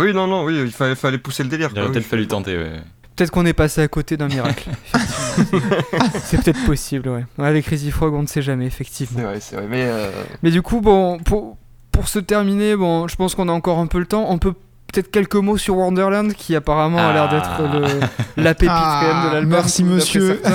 [0.00, 1.70] Oui, non, non, oui, il fallait, fallait pousser le délire.
[1.72, 1.92] Il aurait oui.
[1.94, 2.80] peut-être fallu tenter, ouais.
[3.16, 4.70] Peut-être qu'on est passé à côté d'un miracle.
[6.22, 7.24] c'est peut-être possible, ouais.
[7.38, 9.18] Ouais, Avec Crazy Frog, on ne sait jamais, effectivement.
[9.18, 9.66] C'est vrai, c'est vrai.
[9.68, 10.10] Mais euh,
[10.42, 11.58] Mais du coup, bon, pour,
[11.92, 14.26] pour se terminer, bon, je pense qu'on a encore un peu le temps.
[14.30, 14.54] On peut
[14.92, 17.34] peut-être quelques mots sur Wonderland, qui apparemment a l'air Ah.
[17.34, 17.80] d'être
[18.36, 19.52] le- la pépite Ah, quand même de l'album.
[19.52, 20.40] merci, monsieur.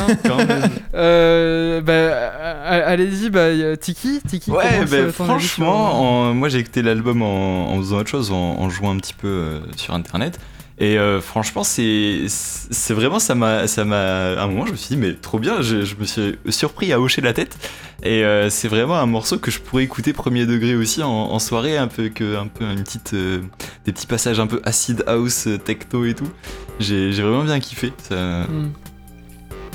[0.96, 4.50] Euh, bah, euh, allez-y, bah, Tiki, Tiki.
[4.52, 8.36] Ouais, bah, euh, franchement, en- moi j'ai écouté l'album en, en faisant autre chose, en,
[8.60, 10.40] en jouant un petit peu euh, sur internet.
[10.78, 12.28] Et euh, franchement, c'est
[12.94, 15.62] vraiment ça m'a ça m'a à un moment je me suis dit mais trop bien,
[15.62, 17.58] je, je me suis surpris à hocher la tête.
[18.04, 21.40] Et euh, c'est vraiment un morceau que je pourrais écouter premier degré aussi en, en
[21.40, 23.42] soirée, un peu que un peu une petite euh,
[23.86, 26.28] des petits passages un peu acid house, techno et tout.
[26.82, 27.94] J'ai vraiment bien kiffé.
[28.10, 28.72] Ça, Hmm,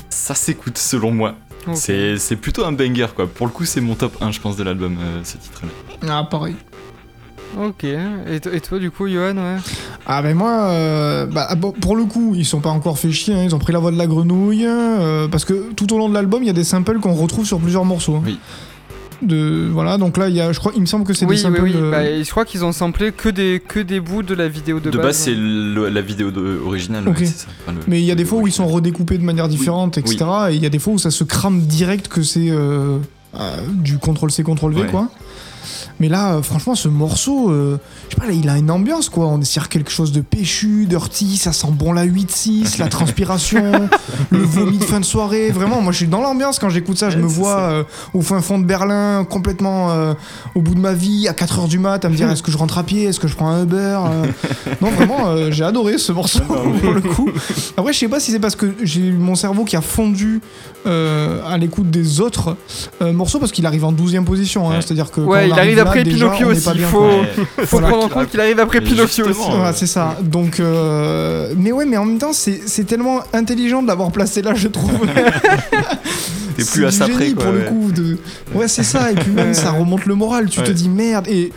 [0.09, 1.35] ça s'écoute selon moi.
[1.65, 1.75] ok.
[1.75, 3.25] C'est c'est plutôt un banger quoi.
[3.25, 5.71] Pour le coup, c'est mon top 1 je pense de l'album ce titre-là.
[6.09, 6.55] Ah, pareil.
[7.59, 7.83] Ok.
[7.83, 9.57] Et, to- et toi, du coup, Johan, ouais?
[10.05, 13.33] Ah ben moi, euh, bah, bon, pour le coup, ils sont pas encore fait chier,
[13.33, 16.09] hein, ils ont pris la voix de la grenouille, euh, parce que tout au long
[16.09, 18.15] de l'album, il y a des samples qu'on retrouve sur plusieurs morceaux.
[18.15, 18.23] hein.
[18.25, 18.39] Oui.
[19.21, 21.35] De, voilà, donc là, il y a, je crois, il me semble que c'est Oui,
[21.35, 21.61] des oui, samples...
[21.61, 21.73] oui.
[21.75, 24.79] euh, Bah, je crois qu'ils ont samplé que des, que des bouts de la vidéo
[24.79, 27.07] de, De, base, c'est le- la vidéo de- originale.
[27.07, 27.19] Ok.
[27.19, 27.47] ouais, c'est ça.
[27.67, 29.99] Enfin, le- Mais il y a des fois où ils sont redécoupés de manière différente,
[29.99, 30.17] etc.
[30.49, 32.97] Et il y a des fois où ça se crame direct que c'est euh,
[33.35, 34.87] euh, du CTRL-C, CTRL-V, Ouais.
[34.87, 35.09] quoi.
[35.99, 37.79] Mais là, euh, franchement, ce morceau, euh,
[38.11, 39.27] je sais pas, là, il a une ambiance, quoi.
[39.27, 43.87] On est sur quelque chose de péchu, dirty, ça sent bon la 8-6, la transpiration,
[44.31, 45.49] le vomi de fin de soirée.
[45.51, 47.09] Vraiment, moi, je suis dans l'ambiance quand j'écoute ça.
[47.09, 47.83] Je Ouais, me vois euh,
[48.13, 50.13] au fin fond de Berlin, complètement euh,
[50.55, 52.57] au bout de ma vie, à 4h du mat, à me dire est-ce que je
[52.57, 53.77] rentre à pied, est-ce que je prends un Uber?
[54.11, 54.25] Euh.
[54.81, 57.29] Non, vraiment, euh, j'ai adoré ce morceau, pour le coup.
[57.77, 60.41] Après, je sais pas si c'est parce que j'ai eu mon cerveau qui a fondu
[60.85, 62.57] euh, à l'écoute des autres
[63.01, 64.69] euh, morceaux, parce qu'il arrive en 12e position.
[64.69, 64.75] hein.
[64.75, 64.81] Ouais.
[64.81, 65.21] C'est-à-dire que.
[65.21, 67.09] Ouais, il arrive là, après déjà, Pinocchio aussi, bien, faut-.
[67.59, 67.87] Faut Voilà.
[67.89, 69.49] prendre en compte qu'il arrive après Mais Pinocchio aussi.
[69.49, 70.17] Ouais, c'est ça.
[70.21, 74.41] Donc, euh, mais ouais, mais en même temps, c'est c'est tellement intelligent de l'avoir placé
[74.41, 74.91] là, je trouve.
[76.61, 77.65] T'es c'est plus à ça près, génie quoi, pour le ouais.
[77.67, 77.91] coup.
[77.91, 78.17] De...
[78.53, 79.11] Ouais, c'est ça.
[79.11, 80.49] Et puis même, ça remonte le moral.
[80.49, 81.27] Tu te dis merde.
[81.27, 81.51] Et,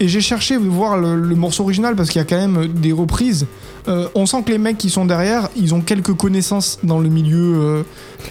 [0.00, 2.68] et j'ai cherché de voir le, le morceau original parce qu'il y a quand même
[2.68, 3.46] des reprises.
[3.88, 7.08] Euh, on sent que les mecs qui sont derrière, ils ont quelques connaissances dans le
[7.08, 7.82] milieu euh,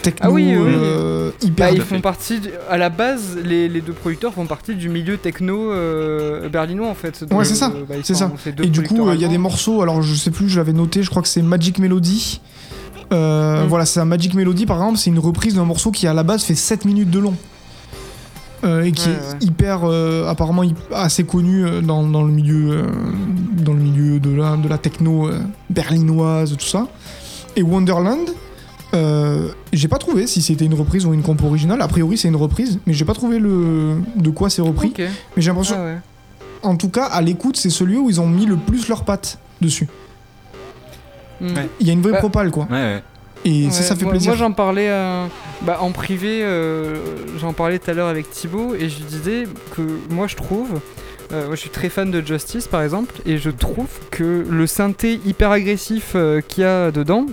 [0.04, 0.56] techno Ah oui, oui.
[0.56, 1.66] euh, hyper.
[1.68, 4.90] Bah, à ils font partie, à la base, les, les deux producteurs font partie du
[4.90, 7.26] milieu techno euh, berlinois en fait.
[7.32, 8.32] Ouais, c'est ça, bah, c'est ça.
[8.62, 11.02] Et du coup, il y a des morceaux, alors je sais plus, je l'avais noté,
[11.02, 12.42] je crois que c'est Magic Melody.
[13.12, 13.68] Euh, Mm.
[13.68, 16.24] Voilà, c'est un Magic Melody par exemple, c'est une reprise d'un morceau qui à la
[16.24, 17.34] base fait 7 minutes de long.
[18.66, 19.38] Euh, et qui Ouais, est ouais.
[19.42, 22.88] hyper, euh, apparemment assez connu dans, dans le milieu, euh,
[23.64, 25.30] dans le milieu de la, de la techno
[25.70, 26.88] berlinoise, tout ça.
[27.56, 28.28] Et Wonderland,
[29.72, 31.82] j'ai pas trouvé si c'était une reprise ou une compo originale.
[31.82, 34.94] A priori, c'est une reprise, mais j'ai pas trouvé le de quoi c'est repris.
[34.98, 35.08] Mais
[35.38, 35.98] j'ai l'impression, Ah ouais.
[36.64, 39.38] en tout cas, à l'écoute, c'est celui où ils ont mis le plus leurs pattes
[39.62, 39.88] dessus.
[41.42, 41.70] Ouais.
[41.80, 42.68] Il y a une vraie Bah, propale, quoi.
[42.70, 43.04] Ouais, ouais.
[43.46, 44.32] Et ça, Ouais, ça fait moi, plaisir.
[44.32, 45.26] Moi, j'en parlais euh,
[45.62, 46.98] bah, en privé, euh,
[47.40, 50.82] j'en parlais tout à l'heure avec Thibaut, et je lui disais que moi, je trouve,
[51.32, 54.68] euh, moi, je suis très fan de Justice, par exemple, et je trouve que le
[54.68, 57.26] synthé hyper agressif euh, qu'il y a dedans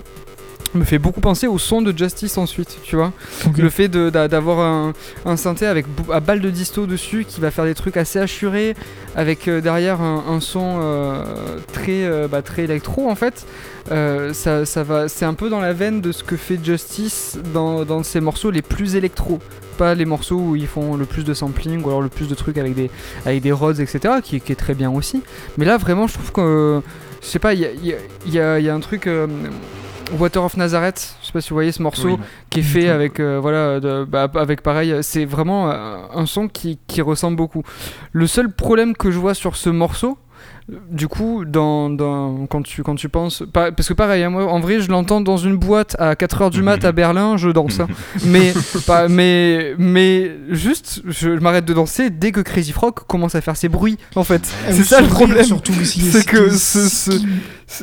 [0.74, 3.12] me fait beaucoup penser au son de Justice ensuite, tu vois.
[3.57, 4.92] Le fait d'avoir un,
[5.24, 8.74] un synthé avec à balle de disto dessus qui va faire des trucs assez assurés,
[9.14, 11.24] avec euh, derrière un, un son euh,
[11.72, 13.46] très, euh, bah, très électro en fait.
[13.93, 17.39] Euh, ça, ça va, c'est un peu dans la veine de ce que fait Justice
[17.55, 19.39] dans, dans ses morceaux les plus électro.
[19.78, 22.34] Pas les morceaux où ils font le plus de sampling ou alors le plus de
[22.34, 22.91] trucs avec des,
[23.26, 25.22] avec des rods, etc., qui, qui est très bien aussi.
[25.59, 26.41] Mais là, vraiment, je trouve que.
[26.41, 26.80] euh,
[27.22, 28.74] je sais pas, il y a, il y a- il y a- il y a
[28.74, 29.07] un truc.
[29.07, 29.26] euh,
[30.20, 32.16] Water of Nazareth, je sais pas si vous voyez ce morceau Oui.
[32.49, 36.78] qui est fait avec euh, voilà de- bah, avec pareil c'est vraiment un son qui,
[36.87, 37.64] qui ressemble beaucoup
[38.12, 40.16] le seul problème que je vois sur ce morceau
[40.90, 44.46] du coup dans, dans- quand tu quand tu penses pa- parce que pareil hein, moi
[44.50, 47.78] en vrai je l'entends dans une boîte à 4h du mat à Berlin je danse
[47.78, 47.86] hein.
[48.26, 48.52] mais
[48.84, 53.56] pas mais mais juste je m'arrête de danser dès que Crazy Frog commence à faire
[53.56, 57.22] ses bruits en fait Ah c'est ça le problème Surtout, C'est ce que ce-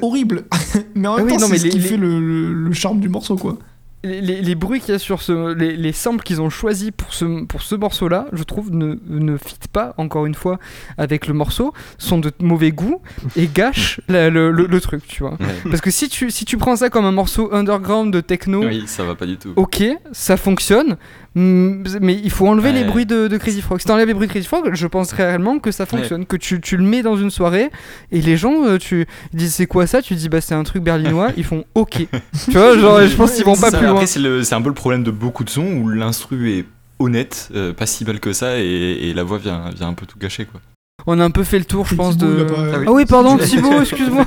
[0.01, 0.43] horrible.
[0.95, 2.73] mais en Ah même oui, temps, c'est ce les- qui les- fait le, le- le
[2.73, 3.57] charme du morceau, quoi.
[4.03, 6.91] Les, les- les bruits qu'il y a sur ce, les, les samples qu'ils ont choisis
[6.95, 10.59] pour ce, pour ce morceau-là, je trouve, ne, ne fit pas, encore une fois,
[10.97, 13.01] avec le morceau, sont de mauvais goût
[13.35, 15.31] et gâchent la- le, le- le truc, tu vois.
[15.39, 15.69] Ouais.
[15.69, 18.83] Parce que si tu, si tu prends ça comme un morceau underground de techno, Oui,
[18.87, 19.53] ça va pas du tout.
[19.55, 20.97] ok, ça fonctionne,
[21.35, 23.79] mais il faut enlever les bruits de, de Crazy Frog.
[23.79, 26.61] Si t'enlèves les bruits de Crazy Frog, je pense réellement que ça fonctionne, que tu,
[26.61, 27.69] tu le mets dans une soirée
[28.11, 30.01] et les gens, euh, tu ils disent c'est quoi ça?
[30.01, 32.07] Tu dis bah c'est un truc berlinois, ils font ok.
[32.45, 33.95] tu vois, genre je pense qu'ils vont pas Ça, plus loin.
[33.95, 36.65] Après, c'est un peu le problème de beaucoup de sons où l'instru est
[36.99, 40.05] honnête, euh, pas si belle que ça, et, et la voix vient, vient un peu
[40.05, 40.61] tout gâcher, quoi.
[41.05, 42.43] On a un peu fait le tour, je pense, Thibaut, de.
[42.45, 42.85] pas- Ah oui.
[42.87, 44.25] Ah oui, pardon, Thibaut, excuse-moi.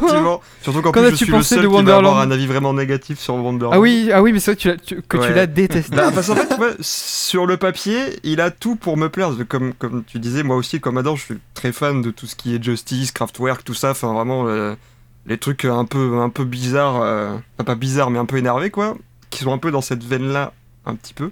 [0.62, 2.30] Surtout qu'en plus, je as-tu suis le pensé seul de qui va avoir Wonderland un
[2.34, 3.74] avis vraiment négatif sur Wonderland.
[3.76, 5.34] Ah oui, ah oui, mais c'est vrai que tu l'as, tu- que tu Ouais.
[5.34, 5.96] l'as détesté.
[5.96, 9.30] Bah, parce qu'en fait, sur le papier, il a tout pour me plaire.
[9.48, 12.36] Comme, comme tu disais, moi aussi, comme Adam, je suis très fan de tout ce
[12.36, 13.92] qui est Justice, Kraftwerk, tout ça.
[13.92, 14.74] Enfin, vraiment, euh,
[15.26, 18.70] les trucs un peu, un peu bizarres, euh, enfin, pas bizarres, mais un peu énervés,
[18.70, 18.96] quoi,
[19.30, 20.52] qui sont un peu dans cette veine-là,
[20.84, 21.30] un petit peu.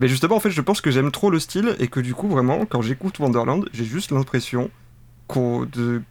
[0.00, 2.28] Mais justement, en fait, je pense que j'aime trop le style et que du coup,
[2.28, 4.70] vraiment, quand j'écoute Wonderland, j'ai juste l'impression
[5.28, 6.02] qu'on de,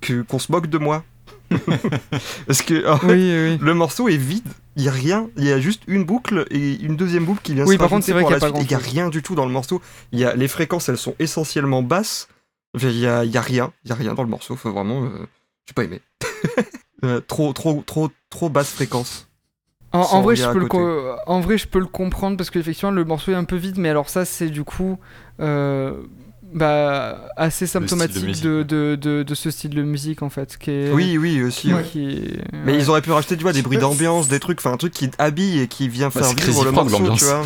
[0.00, 1.04] que, qu'on se moque de moi.
[2.46, 3.58] Parce que en fait, oui, oui.
[3.60, 6.80] le morceau est vide, il y a rien, il y a juste une boucle et
[6.80, 8.78] une deuxième boucle qui vient Oui, se par contre, c'est vrai qu'il y y a
[8.78, 9.80] rien du tout dans le morceau.
[10.12, 12.28] Il y a les fréquences, elles sont essentiellement basses.
[12.80, 14.54] Il y a, il y a rien, il y a rien dans le morceau.
[14.54, 15.26] Enfin, vraiment, euh,
[15.66, 16.00] j'ai pas aimé.
[17.04, 19.26] Euh, trop, trop, trop, trop basse fréquence.
[19.92, 23.32] En, vrai, je peux le en vrai, je peux le comprendre parce qu'effectivement, le morceau
[23.32, 24.98] est un peu vide, mais alors ça, c'est du coup.
[25.40, 26.02] euh,
[26.54, 30.56] bah, assez symptomatique de, de, de, de ce style de musique en fait.
[30.58, 31.72] Qui est, Oui, oui, aussi.
[31.72, 31.82] ouais.
[31.82, 32.78] qui est- Mais ouais.
[32.78, 34.92] ils auraient pu rajouter, tu vois, des bruits Euh, d'ambiance, des trucs, enfin un truc
[34.92, 37.42] qui habille et qui vient Bah, faire c'est vivre le Frog, morceau, tu vois.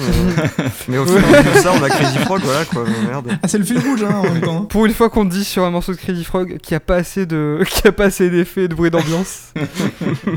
[0.58, 3.38] Mais, mais au final de ça, on a Crazy Frog, voilà quoi, merde.
[3.42, 4.64] Ah, c'est le fil rouge, hein, en même temps.
[4.64, 6.96] Pour une fois qu'on dit sur un morceau de Crazy Frog qu'il n'y a pas
[6.96, 9.52] assez de, qu'il y a pas assez d'effets, de bruit d'ambiance.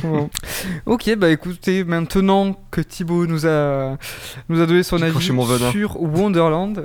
[0.03, 0.29] Bon.
[0.85, 3.97] Ok, bah écoutez, maintenant que Thibaut nous a,
[4.47, 6.81] nous a donné son avis mon sur Wonderland,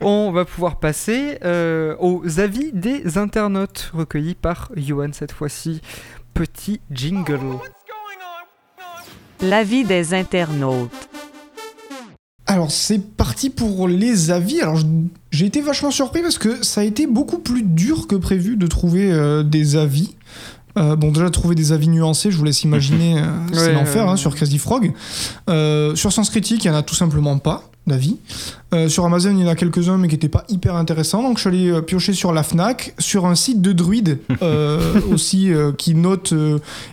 [0.00, 5.80] on va pouvoir passer euh, aux avis des internautes recueillis par Johan cette fois-ci.
[6.34, 7.58] Petit jingle.
[9.40, 11.08] L'avis des internautes.
[12.46, 14.60] Alors, c'est parti pour les avis.
[14.60, 14.78] Alors,
[15.30, 18.66] j'ai été vachement surpris parce que ça a été beaucoup plus dur que prévu de
[18.66, 20.14] trouver euh, des avis.
[20.76, 24.08] Euh, bon, déjà, trouver des avis nuancés, je vous laisse imaginer, euh, c'est Ouais, l'enfer
[24.08, 24.92] hein, sur Crazy Frog.
[25.48, 27.70] Euh, sur Sens Critique, il n'y en a tout simplement pas.
[27.86, 28.16] D'avis.
[28.72, 31.22] Euh, sur Amazon, il y en a quelques-uns, mais qui n'étaient pas hyper intéressants.
[31.22, 35.00] Donc, je suis allé euh, piocher sur la Fnac, sur un site de druide euh,
[35.12, 36.34] aussi, qui note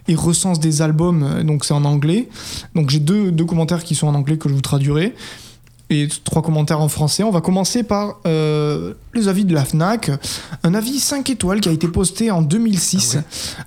[0.08, 1.44] et recense des albums.
[1.44, 2.28] Donc, c'est en anglais.
[2.76, 5.14] Donc, j'ai deux, deux commentaires qui sont en anglais que je vous traduirai.
[5.92, 7.22] Et trois commentaires en français.
[7.22, 10.10] On va commencer par euh, les avis de la Fnac.
[10.64, 13.18] Un avis 5 étoiles qui a été posté en 2006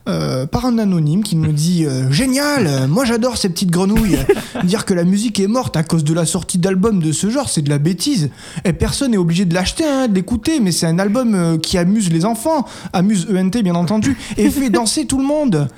[0.08, 4.16] euh, par un anonyme qui nous dit euh, Génial, moi j'adore ces petites grenouilles.
[4.64, 7.50] Dire que la musique est morte à cause de la sortie d'albums de ce genre,
[7.50, 8.30] c'est de la bêtise.
[8.64, 12.10] Et personne n'est obligé de l'acheter, hein, de l'écouter, mais c'est un album qui amuse
[12.10, 12.64] les enfants,
[12.94, 15.68] amuse ENT bien entendu, et fait danser tout le monde.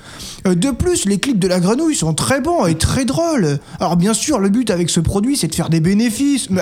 [0.45, 3.59] De plus, les clips de la grenouille sont très bons et très drôles.
[3.81, 6.36] Alors bien sûr, le but avec ce produit, c'est de faire des bénéfices.
[6.49, 6.61] Mais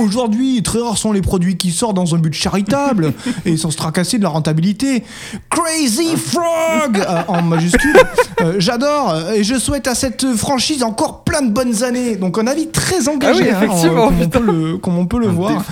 [0.00, 3.12] aujourd'hui, très rares sont les produits qui sortent dans un but charitable
[3.44, 5.04] et sans se tracasser de la rentabilité.
[5.50, 7.96] Crazy Frog euh, en majuscule.
[8.40, 12.16] Euh, J'adore euh, et je souhaite à cette franchise encore plein de bonnes années.
[12.16, 15.18] Donc un avis très engagé, Ah oui, hein, comme, on peut le, comme on peut
[15.18, 15.64] le Un voir.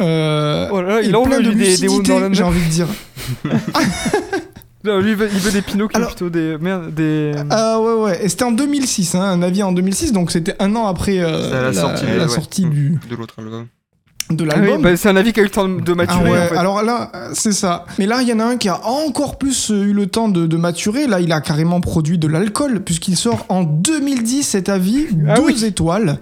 [0.00, 2.88] Euh, Oh là là, et il en plein de lucidité, j'ai envie de dire.
[4.84, 6.56] Non, lui, il veut, il veut des Pinocchio Alors- plutôt des.
[6.60, 7.32] Merde, des.
[7.50, 10.76] Ah ouais ouais, et c'était en 2006, hein, un avis en 2006, donc c'était un
[10.76, 12.28] an après euh, la sortie, la ouais.
[12.28, 13.66] sortie du, De l'autre album.
[14.30, 14.82] de Ah oui, l'album.
[14.82, 16.30] bah, c'est un avis qui a eu le temps de Ah maturer.
[16.30, 16.56] ouais, en fait.
[16.56, 17.86] alors là, c'est ça.
[17.98, 20.28] Mais là, il y en a un qui a encore plus euh, eu le temps
[20.28, 21.06] de, de maturer.
[21.06, 25.40] Là, il a carrément produit de l'alcool, puisqu'il sort en 2010 cet avis, 12 Ah
[25.42, 25.64] oui.
[25.64, 26.18] étoiles.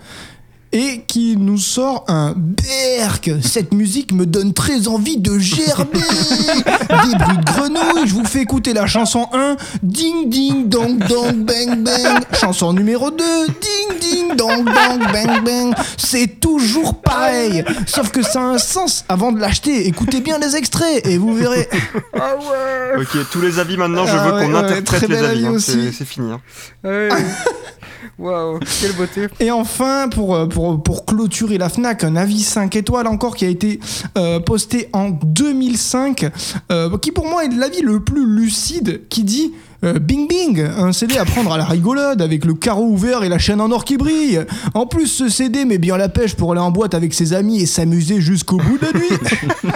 [0.74, 3.30] Et qui nous sort un Berk.
[3.42, 5.98] Cette musique me donne très envie de gerber.
[5.98, 8.06] Des bruits de grenouilles.
[8.08, 9.56] Je vous fais écouter la chanson 1.
[9.82, 12.22] Ding ding dong dong bang bang.
[12.40, 13.16] Chanson numéro 2.
[13.48, 15.74] Ding ding dong dong bang bang.
[15.98, 17.64] C'est toujours pareil.
[17.86, 19.86] Sauf que ça a un sens avant de l'acheter.
[19.86, 21.68] Écoutez bien les extraits et vous verrez.
[22.14, 25.16] Ah ouais Ok, tous les avis maintenant, je Ah veux ouais, qu'on ouais, interprète les
[25.16, 25.46] avis.
[25.46, 25.58] avis hein.
[25.58, 26.30] C'est fini.
[26.32, 26.40] hein.
[26.84, 27.08] Ouais.
[28.18, 29.26] Waouh, quelle beauté.
[29.40, 33.44] Et enfin, pour, euh, pour, pour clôturer la FNAC, un avis 5 étoiles encore qui
[33.44, 33.80] a été
[34.16, 36.30] euh, posté en 2005,
[36.70, 39.52] euh, qui pour moi est l'avis le plus lucide, qui dit
[39.84, 43.28] euh, Bing Bing, un CD à prendre à la rigolade avec le carreau ouvert et
[43.28, 44.40] la chaîne en or qui brille.
[44.74, 47.60] En plus, ce CD met bien la pêche pour aller en boîte avec ses amis
[47.60, 49.08] et s'amuser jusqu'au bout de la nuit.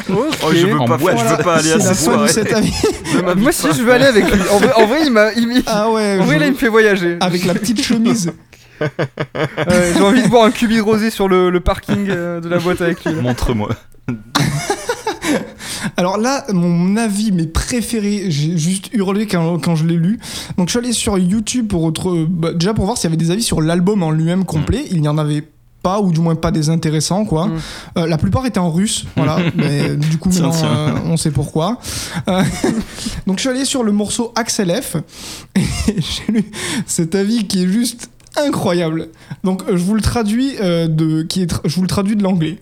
[0.48, 2.28] Oh, je veux pas, boîte, je veux pas aller à la cette fin de soirée.
[2.32, 2.72] cet avis.
[3.36, 3.72] Moi, si pas.
[3.72, 4.40] je veux aller avec lui.
[4.52, 5.32] En vrai, en vrai, il m'a.
[5.32, 7.16] il- il- Ah ouais, en vrai, je- là, il me fait voyager.
[7.20, 8.30] avec la petite chemise.
[8.80, 12.48] Ouais, J'ai envie de boire un cubi de rosé sur le, le parking euh, de
[12.48, 13.14] la boîte avec lui.
[13.14, 13.70] Montre-moi.
[15.96, 20.18] Alors là, mon avis, mes préférés, j'ai juste hurlé quand, quand je l'ai lu.
[20.56, 23.16] Donc je suis allé sur YouTube pour autre, bah, déjà pour voir s'il y avait
[23.16, 24.84] des avis sur l'album en lui-même complet.
[24.90, 25.44] Il n'y en avait
[25.86, 27.46] pas, ou du moins pas des intéressants, quoi.
[27.46, 27.60] Mm.
[27.98, 29.38] Euh, la plupart étaient en russe, voilà.
[29.54, 31.78] Mais euh, du coup, maintenant, euh, on sait pourquoi.
[32.28, 32.42] Euh,
[33.28, 34.96] donc je suis allé sur le morceau Axel F.
[35.54, 36.44] Et j'ai lu
[36.86, 39.08] cet avis qui est juste incroyable.
[39.44, 42.22] Donc euh, je vous le traduis euh, de, qui est, je vous le traduis de
[42.22, 42.58] l'anglais.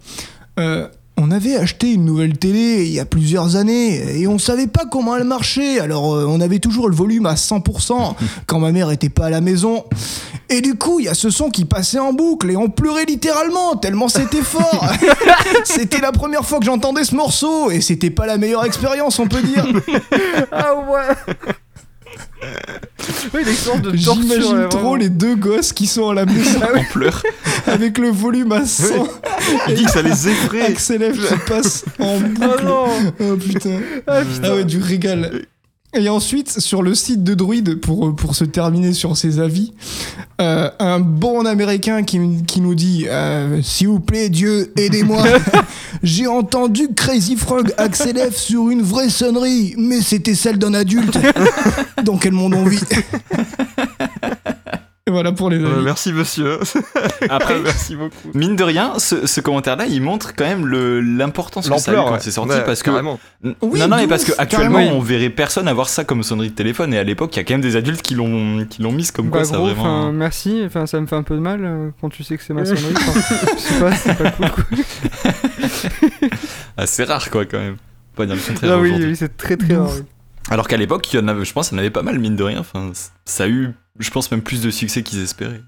[0.58, 4.66] Euh, on avait acheté une nouvelle télé il y a plusieurs années et on savait
[4.66, 5.78] pas comment elle marchait.
[5.78, 8.14] Alors euh, on avait toujours le volume à 100%
[8.46, 9.84] quand ma mère était pas à la maison.
[10.50, 13.04] Et du coup, il y a ce son qui passait en boucle et on pleurait
[13.04, 14.86] littéralement tellement c'était fort.
[15.64, 19.26] c'était la première fois que j'entendais ce morceau et c'était pas la meilleure expérience, on
[19.26, 19.66] peut dire.
[20.50, 21.34] Ah ouais
[23.32, 23.96] Oui, il est sorte de.
[23.96, 27.22] J'imagine ouais, trop les deux gosses qui sont à la maison En pleurs.
[27.66, 29.06] avec le volume à 100
[29.68, 30.62] Il dit que ça les effraie.
[30.62, 32.64] Axel F qui passe en Oh boucle.
[32.64, 32.86] non
[33.20, 33.80] Oh putain.
[34.06, 35.42] Ah putain Ah ouais, du régal.
[35.96, 39.72] Et ensuite, sur le site de Druid, pour, pour se terminer sur ses avis,
[40.40, 45.22] euh, un bon américain qui, qui nous dit euh, S'il vous plaît, Dieu, aidez-moi.
[46.02, 51.16] J'ai entendu Crazy Frog Axel F sur une vraie sonnerie, mais c'était celle d'un adulte.
[52.04, 52.80] Dans quel monde on vit?
[55.06, 55.84] Et voilà pour les Euh, avis.
[55.84, 56.58] merci monsieur.
[57.28, 58.14] Après, merci beaucoup.
[58.32, 61.96] mine de rien, ce, ce commentaire-là, il montre quand même l'importance que ça a eu
[61.98, 62.18] quand ouais.
[62.20, 62.52] c'est sorti.
[62.54, 63.20] Ouais, parce que carrément.
[63.44, 64.96] N- Oui, non, non, mais parce que actuellement, carrément.
[64.96, 66.94] on verrait personne avoir ça comme sonnerie de téléphone.
[66.94, 69.10] Et à l'époque, il y a quand même des adultes qui l'ont qui l'ont mise
[69.10, 70.04] comme quoi Bah ça a gros, vraiment.
[70.04, 72.42] enfin, merci, enfin ça me fait un peu de mal euh, quand tu sais que
[72.42, 72.94] c'est ma sonnerie.
[73.58, 74.64] sais pas, c'est pas cool quoi.
[76.78, 77.76] assez rare, quoi, quand même.
[78.16, 78.72] Pas dire le contraire.
[78.72, 79.90] Ah oui, oui, c'est très très rare.
[80.50, 82.60] Alors qu'à l'époque, je pense, il y en avait pas mal, mine de rien.
[82.60, 82.90] Enfin,
[83.26, 85.60] ça a eu, je pense, même plus de succès qu'ils espéraient.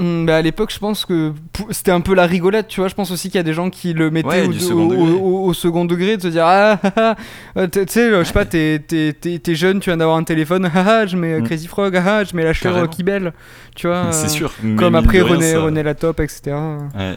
[0.00, 1.32] Hum, bah à l'époque, je pense que
[1.70, 2.88] c'était un peu la rigolade, tu vois.
[2.88, 4.90] Je pense aussi qu'il y a des gens qui le mettaient Ouais, au, second au-
[4.90, 5.10] degré.
[5.20, 7.16] au- au second degré, de se dire ah, ah, ah,
[7.56, 11.06] euh, tu sais, je sais pas, t'es jeune, tu viens d'avoir un téléphone, ah, ah,
[11.06, 11.44] je mets euh, Mm.
[11.46, 12.86] Crazy Frog, ah, je mets la Carrément.
[12.86, 13.32] qui belle,
[13.74, 14.12] tu vois.
[14.12, 14.52] c'est euh, sûr.
[14.62, 16.56] mais Comme après rien, René, ça- René la top, etc.
[16.96, 17.16] Ouais.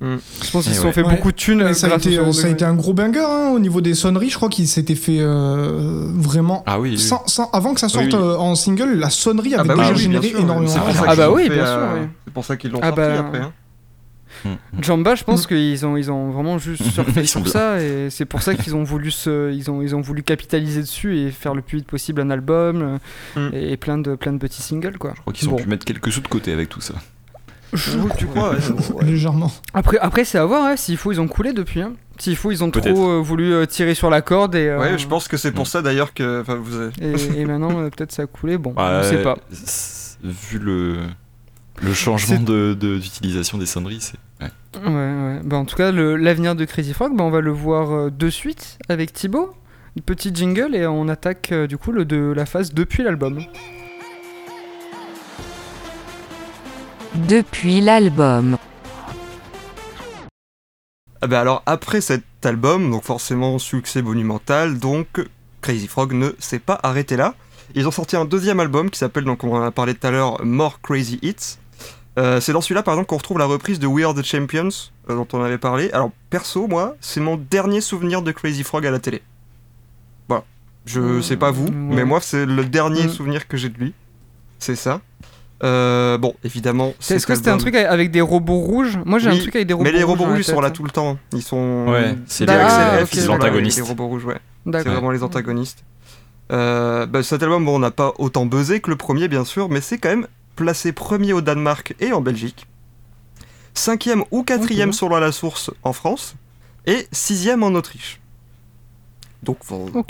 [0.00, 0.92] Je pense qu'ils se sont ouais.
[0.92, 1.10] fait Ouais.
[1.14, 2.16] beaucoup de thunes Mais euh, ça, a grâce été,
[2.56, 4.30] ça a un gros banger hein, au niveau des sonneries.
[4.30, 6.92] Je crois qu'il s'était fait euh, vraiment Ah oui.
[6.92, 6.98] oui.
[6.98, 8.18] Sans- sans- avant que ça sorte Oui, oui.
[8.18, 10.72] euh, en single, la sonnerie Ah avait bah déjà oui, oui, bien généré sûr, énormément
[10.72, 11.10] c'est pour ça d'argent.
[11.12, 12.08] Ah bah qu'ils oui, l'ont fait, bien euh, sûr, oui.
[12.24, 13.38] C'est pour ça qu'ils l'ont Ah sorti bah- après.
[13.40, 13.52] hein.
[14.44, 14.48] Mm.
[14.80, 18.24] Jamba, je pense qu'ils ont, ils ont vraiment juste surfé sont sur ça et c'est
[18.24, 21.52] pour ça qu'ils ont voulu se, ils ont, ils ont voulu capitaliser dessus et faire
[21.54, 22.98] le plus vite possible un album
[23.36, 23.54] euh, Mm.
[23.54, 25.12] et plein de, plein de petits singles quoi.
[25.16, 25.56] Je crois qu'ils ont Bon.
[25.58, 26.94] pu mettre quelques sous de côté avec tout ça.
[27.72, 28.58] Je Oui, tu crois, ouais.
[29.04, 29.50] Légèrement.
[29.74, 31.80] Après, après c'est à voir, hein, s'il faut, ils ont coulé depuis.
[31.82, 31.92] Hein.
[32.18, 34.98] S'il faut, ils ont trop euh, voulu euh, tirer sur la corde et, euh, Ouais,
[34.98, 35.68] je pense que c'est pour Mm.
[35.68, 36.42] ça d'ailleurs que.
[36.46, 38.58] Vous avez- et, et maintenant euh, peut-être ça a coulé.
[38.58, 39.36] Bon, on sait pas.
[40.22, 40.98] Vu le,
[41.82, 44.18] le changement C'est- de- de- d'utilisation des sonneries, c'est.
[44.44, 44.50] ouais.
[44.84, 45.40] Ouais, ouais.
[45.44, 48.78] Bah, en tout cas, l'avenir de Crazy Frog, bah, on va le voir de suite
[48.88, 49.54] avec Thibaut.
[49.96, 53.40] Une petite jingle et on attaque du coup le de la phase depuis l'album.
[57.14, 58.56] Depuis l'album.
[61.22, 65.06] Ah bah alors après cet album, donc forcément succès monumental, donc
[65.60, 67.34] Crazy Frog ne s'est pas arrêté là.
[67.74, 70.10] Ils ont sorti un deuxième album qui s'appelle, donc on en a parlé tout à
[70.10, 71.58] l'heure, More Crazy Hits.
[72.18, 74.68] Euh, c'est dans celui-là par exemple qu'on retrouve la reprise de We Are the Champions
[75.08, 75.90] euh, dont on avait parlé.
[75.92, 79.22] Alors perso, moi, c'est mon dernier souvenir de Crazy Frog à la télé.
[80.28, 80.44] Voilà.
[80.86, 83.10] Je Mmh, sais pas vous, mais moi c'est le dernier Mmh.
[83.10, 83.92] souvenir que j'ai de lui.
[84.58, 85.00] C'est ça.
[85.62, 86.94] Euh, bon, évidemment.
[87.10, 89.66] Est-ce que c'était un album- truc avec- des robots rouges Moi j'ai un truc avec
[89.68, 90.18] des robots Mais les rouges.
[90.18, 91.18] robots rouges ils sont là tout le temps.
[91.34, 91.86] Ils sont.
[91.88, 93.76] Ouais, c'est les- Ah, antagonistes.
[93.76, 94.38] Les robots rouges, ouais.
[94.72, 95.84] C'est vraiment les antagonistes.
[96.52, 99.68] Euh, bah, cet album, bon, on n'a pas autant buzzé que le premier, bien sûr,
[99.68, 102.66] mais c'est quand même placé premier au Danemark et en Belgique,
[103.74, 104.94] cinquième ou quatrième Ok.
[104.94, 106.34] selon la source en France,
[106.86, 108.19] et sixième en Autriche.
[109.42, 109.56] Donc,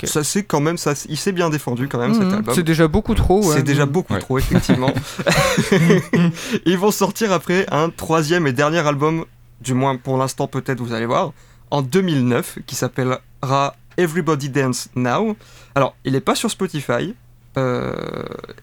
[0.04, 2.34] ça c'est quand même, ça, il s'est bien défendu quand même cet Mhm.
[2.34, 2.54] album.
[2.54, 3.44] C'est déjà beaucoup trop.
[3.46, 3.56] ouais.
[3.56, 4.18] C'est déjà beaucoup Ouais.
[4.20, 4.92] trop, effectivement.
[6.66, 9.24] Ils vont sortir après un troisième et dernier album,
[9.60, 11.32] du moins pour l'instant peut-être vous allez voir,
[11.70, 15.36] en 2009, qui s'appellera Everybody Dance Now.
[15.74, 17.14] Alors, il n'est pas sur Spotify,
[17.56, 17.94] euh,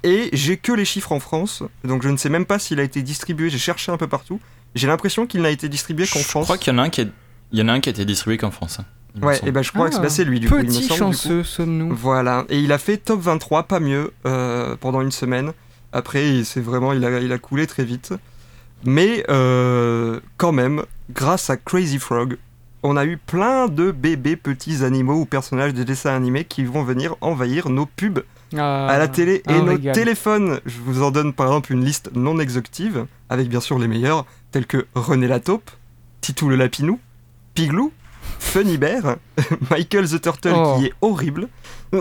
[0.03, 2.83] et j'ai que les chiffres en France, donc je ne sais même pas s'il a
[2.83, 4.39] été distribué, j'ai cherché un peu partout.
[4.75, 6.43] J'ai l'impression qu'il n'a été distribué qu'en Je France.
[6.45, 7.05] crois qu'il y en a un qui a,
[7.53, 8.79] il y en a un qui a été distribué qu'en France.
[9.21, 11.95] Ouais, et ben je crois que Ah, c'est lui du coup, Petit chanceux sommes-nous.
[11.95, 15.53] Voilà, et il a fait top 23, pas mieux, euh, pendant une semaine.
[15.93, 18.13] Après, il- c'est vraiment, il a, il a coulé très vite.
[18.83, 22.37] Mais euh, quand même, grâce à Crazy Frog,
[22.83, 26.83] on a eu plein de bébés petits animaux ou personnages de dessins animés qui vont
[26.83, 28.23] venir envahir nos pubs
[28.55, 29.95] Ah, à la télé et nos régal.
[29.95, 30.59] téléphones.
[30.65, 34.25] Je vous en donne par exemple une liste non exhaustive, avec bien sûr les meilleurs,
[34.51, 35.71] tels que René la taupe,
[36.21, 36.99] Titou le lapinou,
[37.55, 37.91] Piglou,
[38.39, 39.17] Funny Bear,
[39.71, 40.77] Michael the Turtle Oh.
[40.79, 41.47] qui est horrible,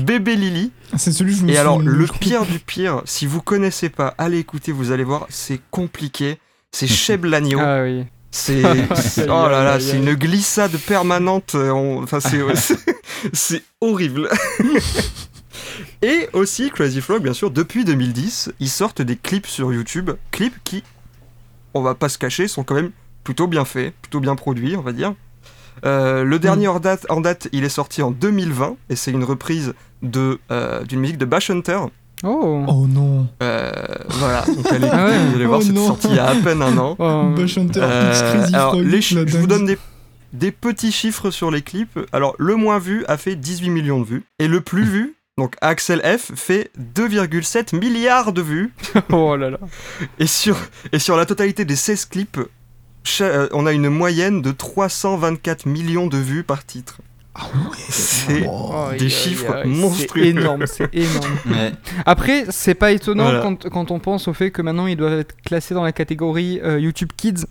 [0.00, 3.40] Bébé Lily, C'est celui que je me et alors le pire du pire, si vous
[3.40, 6.38] connaissez pas, allez écouter, vous allez voir, c'est compliqué.
[6.72, 7.58] C'est Cheb l'agneau.
[7.60, 8.04] Ah oui.
[8.34, 8.62] C'est
[9.28, 11.54] oh là là, c'est une glissade permanente.
[11.54, 14.30] euh, on- Enfin, c'est horrible.
[16.00, 20.56] Et aussi Crazy Frog, bien sûr, depuis 2010, ils sortent des clips sur YouTube, clips
[20.64, 20.82] qui,
[21.74, 22.90] on va pas se cacher, sont quand même
[23.24, 25.14] plutôt bien faits, plutôt bien produits, on va dire.
[25.84, 29.24] Euh, le dernier en date, en date, il est sorti en 2020 et c'est une
[29.24, 31.78] reprise de euh, d'une musique de Bash Hunter.
[32.24, 32.64] Oh.
[32.68, 33.26] Oh non.
[33.42, 33.72] Euh,
[34.10, 35.18] voilà, donc allez, Ah ouais.
[35.28, 36.96] vous allez voir, Oh c'est sorti il y a à peine un an.
[36.98, 37.32] Oh.
[37.34, 39.78] Bush Hunter Euh, alors, les je vous donne des,
[40.32, 41.98] des petits chiffres sur les clips.
[42.12, 44.24] Alors, le moins vu a fait 18 millions de vues.
[44.38, 48.72] Et le plus vu, donc Axel F, fait 2,7 milliards de vues.
[49.10, 49.58] Oh là là.
[50.20, 50.56] Et sur,
[50.92, 52.38] et sur la totalité des 16 clips,
[53.52, 56.98] on a une moyenne de 324 millions de vues par titre.
[57.34, 57.76] Ah ouais.
[57.88, 58.88] C'est Oh.
[58.98, 60.22] des chiffres monstrueux.
[60.24, 61.38] C'est énorme, c'est énorme.
[61.50, 61.72] Ouais.
[62.04, 63.40] Après, c'est pas étonnant Voilà.
[63.40, 66.60] quand, quand on pense au fait que maintenant ils doivent être classés dans la catégorie
[66.62, 67.46] euh, YouTube Kids,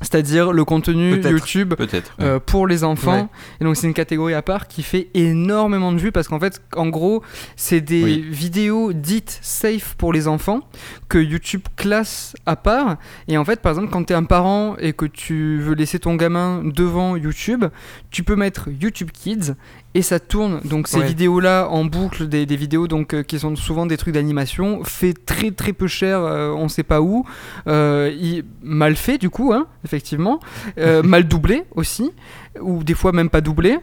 [0.00, 1.20] c'est-à-dire le contenu.
[1.20, 1.74] YouTube
[2.20, 3.22] euh, pour les enfants.
[3.22, 3.26] Ouais.
[3.60, 6.62] Et donc c'est une catégorie à part qui fait énormément de vues parce qu'en fait,
[6.76, 7.22] en gros,
[7.56, 8.26] c'est des Oui.
[8.30, 10.60] vidéos dites safe pour les enfants
[11.08, 12.96] que YouTube classe à part.
[13.26, 15.98] Et en fait, par exemple, quand tu es un parent et que tu veux laisser
[15.98, 17.64] ton gamin devant YouTube,
[18.10, 19.54] tu peux mettre YouTube Kids
[19.94, 20.60] et ça tourne.
[20.64, 21.06] Donc ces Ouais.
[21.06, 25.14] vidéos-là en boucle, des, des vidéos donc euh, qui sont souvent des trucs d'animation, fait
[25.14, 27.24] très très peu cher, euh, on sait pas où,
[27.66, 30.40] euh, il- mal fait du coup, hein, effectivement,
[30.78, 32.12] euh, mal doublé aussi,
[32.60, 33.78] ou des fois même pas doublé.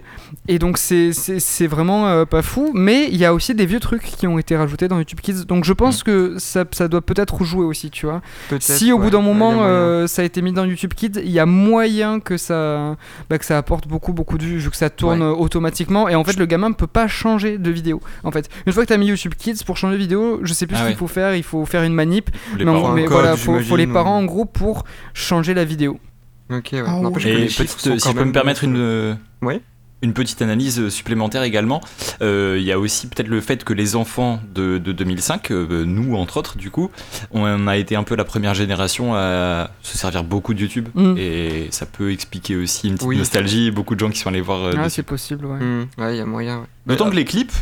[0.48, 3.66] Et donc c'est- c'est c'est vraiment euh, pas fou, mais il y a aussi des
[3.66, 5.46] vieux trucs qui ont été rajoutés dans YouTube Kids.
[5.46, 8.22] Donc je pense que ça, ça doit peut-être jouer aussi, tu vois.
[8.50, 11.20] Peut-être, Si au ouais, bout d'un moment euh, ça a été mis dans YouTube Kids,
[11.24, 12.96] il y a moyen que ça,
[13.30, 15.28] bah, que ça apporte beaucoup beaucoup de vues vu que ça tourne Ouais.
[15.28, 16.08] euh, automatiquement.
[16.10, 18.02] Et en fait, le gamin peut pas changer de vidéo.
[18.24, 20.54] En fait, une fois que tu as mis YouTube Kids pour changer de vidéo, je
[20.54, 20.90] sais plus Ah ce ouais.
[20.92, 21.36] qu'il faut faire.
[21.36, 22.30] Il faut faire une manip.
[22.58, 26.00] Les mais voilà, faut, faut les parents ou- en gros pour changer la vidéo.
[26.50, 26.84] Ok, ouais.
[26.86, 29.16] Ah N'empêche que Et les peut-être, chiffres sont si je peux me permettre une, euh,
[29.42, 29.62] Ouais.
[30.02, 31.82] une petite analyse supplémentaire également.
[32.22, 35.84] Euh, Il y a aussi peut-être le fait que les enfants de, de 2005, euh,
[35.86, 36.92] nous entre autres du coup,
[37.32, 41.16] on a été un peu la première génération à se servir beaucoup de YouTube Mm.
[41.18, 43.18] et ça peut expliquer aussi une petite Oui.
[43.18, 43.72] nostalgie.
[43.72, 44.66] Beaucoup de gens qui sont allés voir.
[44.66, 45.58] euh, Ah, c'est possible, ouais.
[45.98, 46.60] Ouais, il y a moyen.
[46.60, 46.66] ouais.
[46.86, 47.54] D'autant que les clips,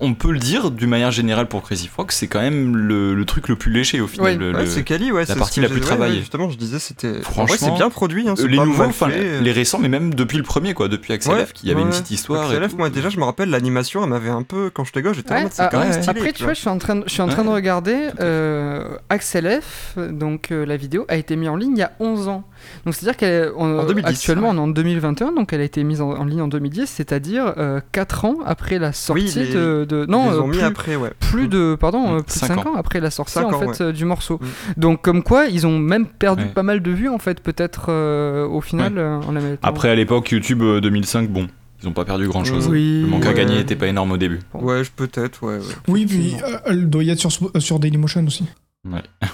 [0.00, 3.24] on peut le dire d'une manière générale pour Crazy Frog, c'est quand même le, le
[3.24, 4.40] truc le plus léché au final.
[4.40, 4.54] Ouais.
[4.54, 5.26] Ouais, c'est ouais.
[5.26, 6.14] c'est ce partie la plus travaillée.
[6.14, 7.20] ouais, justement, je disais, c'était.
[7.22, 8.28] Franchement, c'est bien produit.
[8.28, 11.12] Hein, Euh, les pas nouveaux, enfin les récents, mais même depuis le premier, quoi, depuis
[11.12, 12.50] Axel Ouais, F, qui avait une petite histoire.
[12.50, 14.70] Axel F, moi déjà, je me rappelle l'animation, elle m'avait un peu.
[14.72, 16.08] Quand j'étais gosse, j'étais Ouais, en mode, c'est ah, quand même stylé.
[16.20, 18.08] Après, tu vois, je suis en train de, je suis en train de regarder.
[18.20, 21.92] euh, Axel F, donc euh, la vidéo, a été mise en ligne il y a
[22.00, 22.44] 11 ans.
[22.84, 24.54] Donc c'est-à-dire En 2010, qu'actuellement ouais.
[24.54, 27.54] on est en 2021, donc elle a été mise en, en ligne en 2010, c'est-à-dire
[27.92, 30.96] 4 ans après la sortie de, de- Ils non les euh, ont mis plus, après,
[30.96, 31.10] ouais.
[31.18, 32.70] plus de pardon euh, plus de Cinq 5 ans.
[32.70, 32.74] ans.
[32.76, 34.38] après la sortie en ans, fait euh, du morceau.
[34.40, 34.80] Mm.
[34.80, 36.50] Donc comme quoi ils ont même perdu Ouais.
[36.50, 39.00] pas mal de vues en fait peut-être euh, au final Ouais.
[39.00, 39.34] euh, en.
[39.62, 41.48] Après, à l'époque, YouTube euh, 2005, bon,
[41.82, 42.68] ils ont pas perdu grand chose.
[42.68, 43.34] oui, Le manque à ouais.
[43.34, 44.38] gagner était pas énorme au début.
[44.54, 45.56] Ouais, je- peut-être, ouais.
[45.56, 45.62] ouais.
[45.88, 48.44] Oui, puis euh, elle doit y être sur, sur Dailymotion aussi.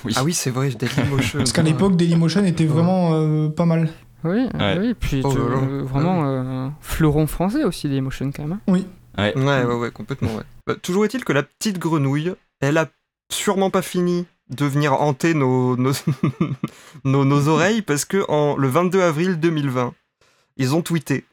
[0.05, 0.13] Oui.
[0.17, 1.39] Ah oui, c'est vrai, Dailymotion.
[1.39, 3.89] Parce qu'à l'époque, Dailymotion était vraiment euh, pas mal.
[4.25, 4.77] Oui, Ouais.
[4.81, 8.59] oui, puis Oh tu- euh, vraiment euh, fleuron français aussi Dailymotion quand même.
[8.69, 8.73] hein.
[9.19, 9.37] Ouais.
[9.37, 10.43] Ouais, ouais, ouais, complètement, ouais.
[10.67, 12.89] Bah, toujours est-il que la petite grenouille, elle a
[13.31, 15.93] sûrement pas fini de venir hanter nos, nos,
[17.05, 19.95] nos, nos oreilles parce que en, le 22 avril 2020,
[20.57, 21.25] ils ont tweeté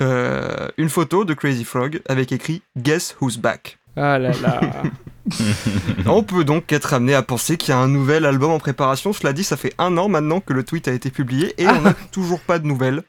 [0.00, 3.78] euh, une photo de Crazy Frog avec écrit Guess Who's Back.
[3.96, 4.82] Ah là là.
[6.06, 9.12] On peut donc être amené à penser qu'il y a un nouvel album en préparation.
[9.12, 11.80] Cela dit, ça fait un an maintenant que le tweet a été publié et on
[11.80, 13.04] n'a toujours pas de nouvelles.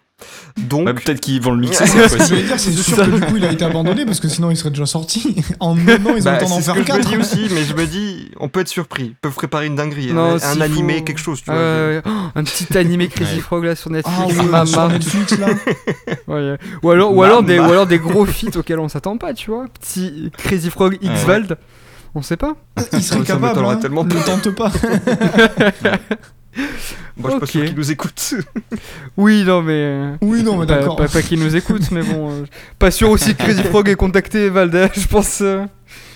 [0.70, 1.90] Donc, Ouais, Peut-être qu'ils vont le mixer Ouais.
[2.08, 2.46] cette Je fois-ci.
[2.58, 4.86] c'est sûr que du coup, il a été abandonné parce que sinon, il serait déjà
[4.86, 5.36] sorti.
[5.60, 7.10] En un an, ils ont bah, le temps d'en faire que je me 4.
[7.10, 9.08] dis aussi, mais je me dis, on peut être surpris.
[9.08, 11.56] Ils peuvent préparer une dinguerie, Non, un, un animé, faut- quelque chose, tu vois.
[11.60, 11.62] ouais,
[11.98, 12.02] ouais.
[12.06, 13.42] Oh, un petit animé Crazy Ouais.
[13.42, 14.18] Frog là sur Netflix.
[14.22, 14.66] Ah oui, Maman.
[14.66, 15.48] sur Netflix là.
[16.28, 16.58] Ouais.
[16.82, 17.68] Ou alors, ou alors des, Maman.
[17.70, 19.66] ou alors des gros feats auxquels on s'attend pas, tu vois.
[19.80, 21.10] Petit Crazy Frog Ouais.
[21.12, 21.58] X-Vald.
[22.16, 22.56] On sait pas.
[22.94, 23.66] Il serait Ça capable.
[23.66, 23.76] Hein.
[23.76, 24.72] tellement Ne tente pas.
[26.56, 27.68] Moi, je suis pas sûr Ok.
[27.68, 28.34] qu'ils nous écoutent.
[29.18, 29.74] Oui, non, mais.
[29.74, 30.96] euh, Oui, non, mais Pas, d'accord.
[30.98, 32.32] pas, pas qu'ils nous écoutent, mais bon.
[32.32, 32.46] euh,
[32.80, 34.90] pas sûr aussi que Crazy Frog ait contacté Valda.
[34.96, 35.40] Je pense.
[35.42, 35.66] euh,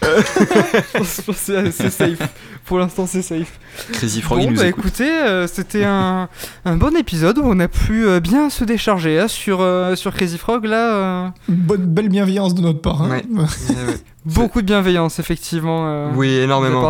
[0.02, 2.20] je pense, je pense que c'est safe.
[2.66, 3.60] Pour l'instant, c'est safe.
[3.94, 6.28] Crazy Frog, bon, bah écoutez, euh, c'était un,
[6.66, 10.14] un bon épisode où on a pu euh, bien se décharger hein, sur, euh, sur
[10.14, 10.66] Crazy Frog.
[10.66, 13.02] Là, euh, Bonne, belle bienveillance de notre part.
[13.04, 13.10] hein.
[13.10, 13.24] Ouais.
[14.26, 15.86] beaucoup de bienveillance, effectivement.
[15.88, 16.82] euh, oui, énormément.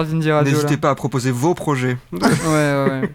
[0.51, 1.97] N'hésitez pas à proposer vos projets.
[2.11, 3.09] Ouais, ouais, ouais.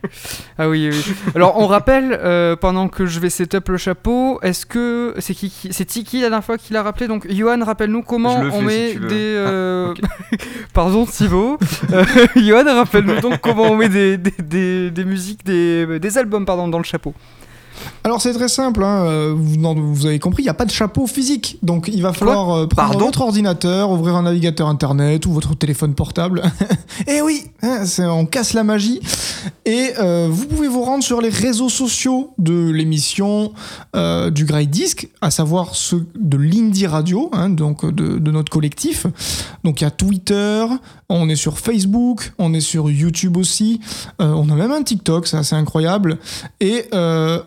[0.56, 1.14] Ah oui, oui.
[1.34, 5.50] Alors, on rappelle, euh, pendant que je vais setup le chapeau, est-ce que c'est qui,
[5.50, 7.08] qui- c'est Tiki la dernière fois qui l'a rappelé?
[7.08, 9.34] Donc, Johan, rappelle-nous comment on fais, met si des.
[9.36, 9.83] euh, Ah,
[10.72, 11.58] Pardon, Thibaut.
[11.92, 12.04] Euh,
[12.36, 16.68] Johan, rappelle-nous donc comment on met des, des, des, des musiques, des, des albums, pardon,
[16.68, 17.14] dans le chapeau.
[18.06, 20.66] Alors c'est très simple, hein, euh, vous, non, vous avez compris, il n'y a pas
[20.66, 21.58] de chapeau physique.
[21.62, 25.54] Donc il va falloir euh, prendre Pardon votre ordinateur, ouvrir un navigateur internet ou votre
[25.56, 26.42] téléphone portable.
[27.06, 29.00] et oui, hein, on casse la magie.
[29.64, 33.54] Et euh, vous pouvez vous rendre sur les réseaux sociaux de l'émission
[33.96, 38.52] euh, du Grey Disc, à savoir ceux de l'Indie Radio, hein, donc de, de notre
[38.52, 39.06] collectif.
[39.64, 40.66] Donc il y a Twitter,
[41.08, 43.80] on est sur Facebook, on est sur YouTube aussi,
[44.20, 46.18] euh, on a même un TikTok, c'est assez incroyable,
[46.60, 47.40] et euh,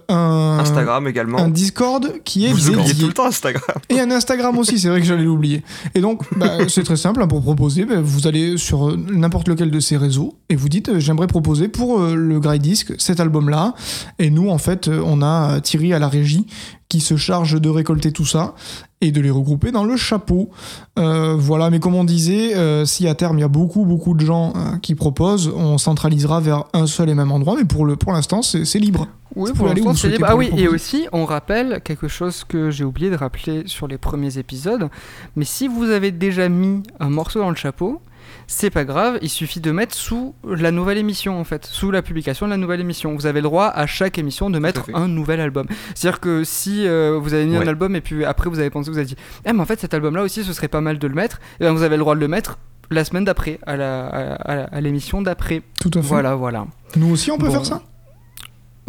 [0.48, 1.40] un, Instagram également.
[1.40, 2.94] un Discord qui est Vous dédié.
[2.96, 3.78] tout le temps Instagram.
[3.90, 5.64] Et un Instagram aussi, c'est vrai que j'allais l'oublier.
[5.96, 7.86] Et donc, bah, c'est très simple hein, pour proposer.
[7.86, 11.28] bah, vous allez sur euh, n'importe lequel de ces réseaux et vous dites euh, j'aimerais
[11.28, 13.74] proposer pour euh, le Grey Disc cet album-là.
[14.20, 16.48] Et nous, en fait, on a Thierry à la régie
[16.90, 18.56] qui se charge de récolter tout ça
[19.02, 20.50] et de les regrouper dans le chapeau.
[20.98, 24.14] Euh, voilà, mais comme on disait, euh, si à terme il y a beaucoup, beaucoup
[24.14, 27.56] de gens euh, qui proposent, on centralisera vers un seul et même endroit.
[27.58, 29.08] Mais pour pour l'instant, c'est c'est libre.
[29.38, 30.26] Oui, pour l'instant, c'est libre.
[30.30, 33.98] Ah oui, et aussi, on rappelle quelque chose que j'ai oublié de rappeler sur les
[33.98, 34.90] premiers épisodes.
[35.36, 38.02] Mais si vous avez déjà mis un morceau dans le chapeau,
[38.48, 42.02] c'est pas grave, il suffit de mettre sous la nouvelle émission en fait, sous la
[42.02, 43.16] publication de la nouvelle émission.
[43.16, 45.66] Vous avez le droit à chaque émission de mettre un nouvel album.
[45.96, 47.68] C'est-à-dire que si euh, vous avez mis un Ouais.
[47.70, 49.16] album et puis après vous avez pensé, vous avez dit,
[49.46, 51.64] eh mais en fait cet album-là aussi, ce serait pas mal de le mettre, et
[51.64, 52.58] bien vous avez le droit de le mettre
[52.90, 55.62] la semaine d'après, à la- à- à la- à l'émission d'après.
[55.80, 56.08] Tout à fait.
[56.08, 56.68] Voilà, voilà.
[56.96, 57.52] Nous aussi, on peut Bon.
[57.54, 57.82] faire ça?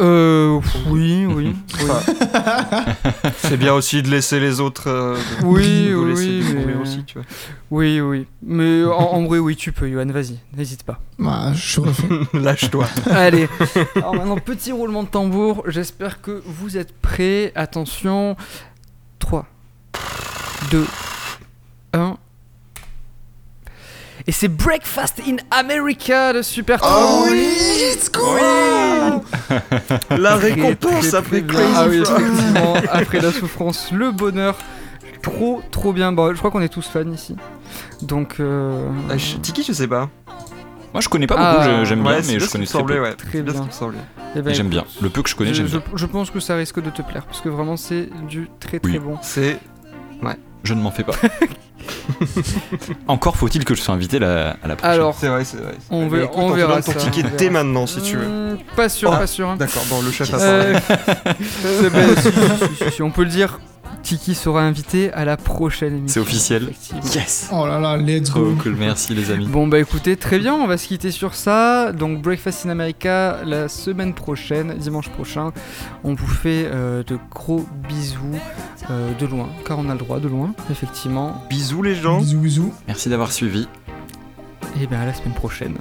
[0.01, 1.53] Euh, oui, oui.
[1.55, 1.55] oui.
[3.37, 4.87] C'est bien aussi de laisser les autres.
[4.89, 7.27] euh, de- Oui, de oui, mais- aussi, tu vois.
[7.71, 8.25] Oui, oui.
[8.41, 10.99] Mais en, en vrai, oui, tu peux, Johan, vas-y, n'hésite pas.
[11.17, 11.81] Bah, je.
[12.37, 12.85] Lâche-toi.
[13.11, 13.47] Allez.
[13.95, 15.63] Alors maintenant, petit roulement de tambour.
[15.67, 17.51] J'espère que vous êtes prêts.
[17.55, 18.37] Attention.
[19.19, 19.45] 3,
[20.71, 20.85] 2,
[21.93, 22.17] 1.
[24.29, 27.35] Et c'est Breakfast in America de Super Oh Troll.
[27.35, 28.35] let's go
[30.15, 31.55] La Très, récompense très, après très bien.
[31.55, 32.21] Crazy Ah oui, Frog.
[32.21, 34.55] effectivement, après la souffrance, le bonheur.
[35.23, 36.11] trop trop bien.
[36.11, 37.37] Bon, je crois qu'on est tous fans ici.
[38.03, 40.09] Donc, euh, Ah, je- Tiki, je sais pas.
[40.93, 42.45] Moi, je connais pas Ah, beaucoup, je- j'aime bien, Ouais, c'est mais bien je ce
[42.49, 43.01] qui connais me très semblait, peu.
[43.01, 43.13] ouais.
[43.15, 43.61] Très C'est bien ce bien.
[43.63, 43.99] qui me semblait.
[44.35, 44.85] eh ben, Et J'aime bien.
[45.01, 45.81] Le peu que je connais, je, j'aime je- bien.
[45.95, 48.91] je pense que ça risque de te plaire parce que vraiment c'est du très très
[48.93, 48.99] Oui.
[48.99, 49.17] bon.
[49.23, 49.57] C'est.
[50.63, 51.13] Je ne m'en fais pas.
[53.07, 54.93] Encore faut-il que je sois invité la- à la prochaine.
[54.93, 55.73] Alors, C'est vrai, c'est vrai.
[55.89, 57.63] On verra- Mais écoute, on te verra ton ça, ticket on dès verra.
[57.63, 58.27] maintenant si tu veux.
[58.27, 59.49] Hmm, pas sûr, Oh, pas sûr.
[59.49, 59.55] hein.
[59.57, 61.37] D'accord, bon, le chef a Euh, parlé.
[61.65, 63.59] euh, ben, si, si, si, si, on peut le dire.
[64.03, 66.21] Tiki sera invité à la prochaine émission.
[66.23, 66.71] C'est officiel.
[67.13, 68.55] Yes Oh là là, let's Trop go.
[68.63, 69.45] cool, merci les amis.
[69.47, 71.91] Bon bah écoutez, très bien, on va se quitter sur ça.
[71.91, 75.51] Donc Breakfast in America la semaine prochaine, dimanche prochain.
[76.03, 78.39] On vous fait euh, de gros bisous
[78.89, 81.43] euh, de loin, car on a le droit de loin, effectivement.
[81.49, 82.19] Bisous les gens.
[82.19, 82.73] Bisous, bisous.
[82.87, 83.67] Merci d'avoir suivi.
[84.81, 85.75] Et bien à la semaine prochaine.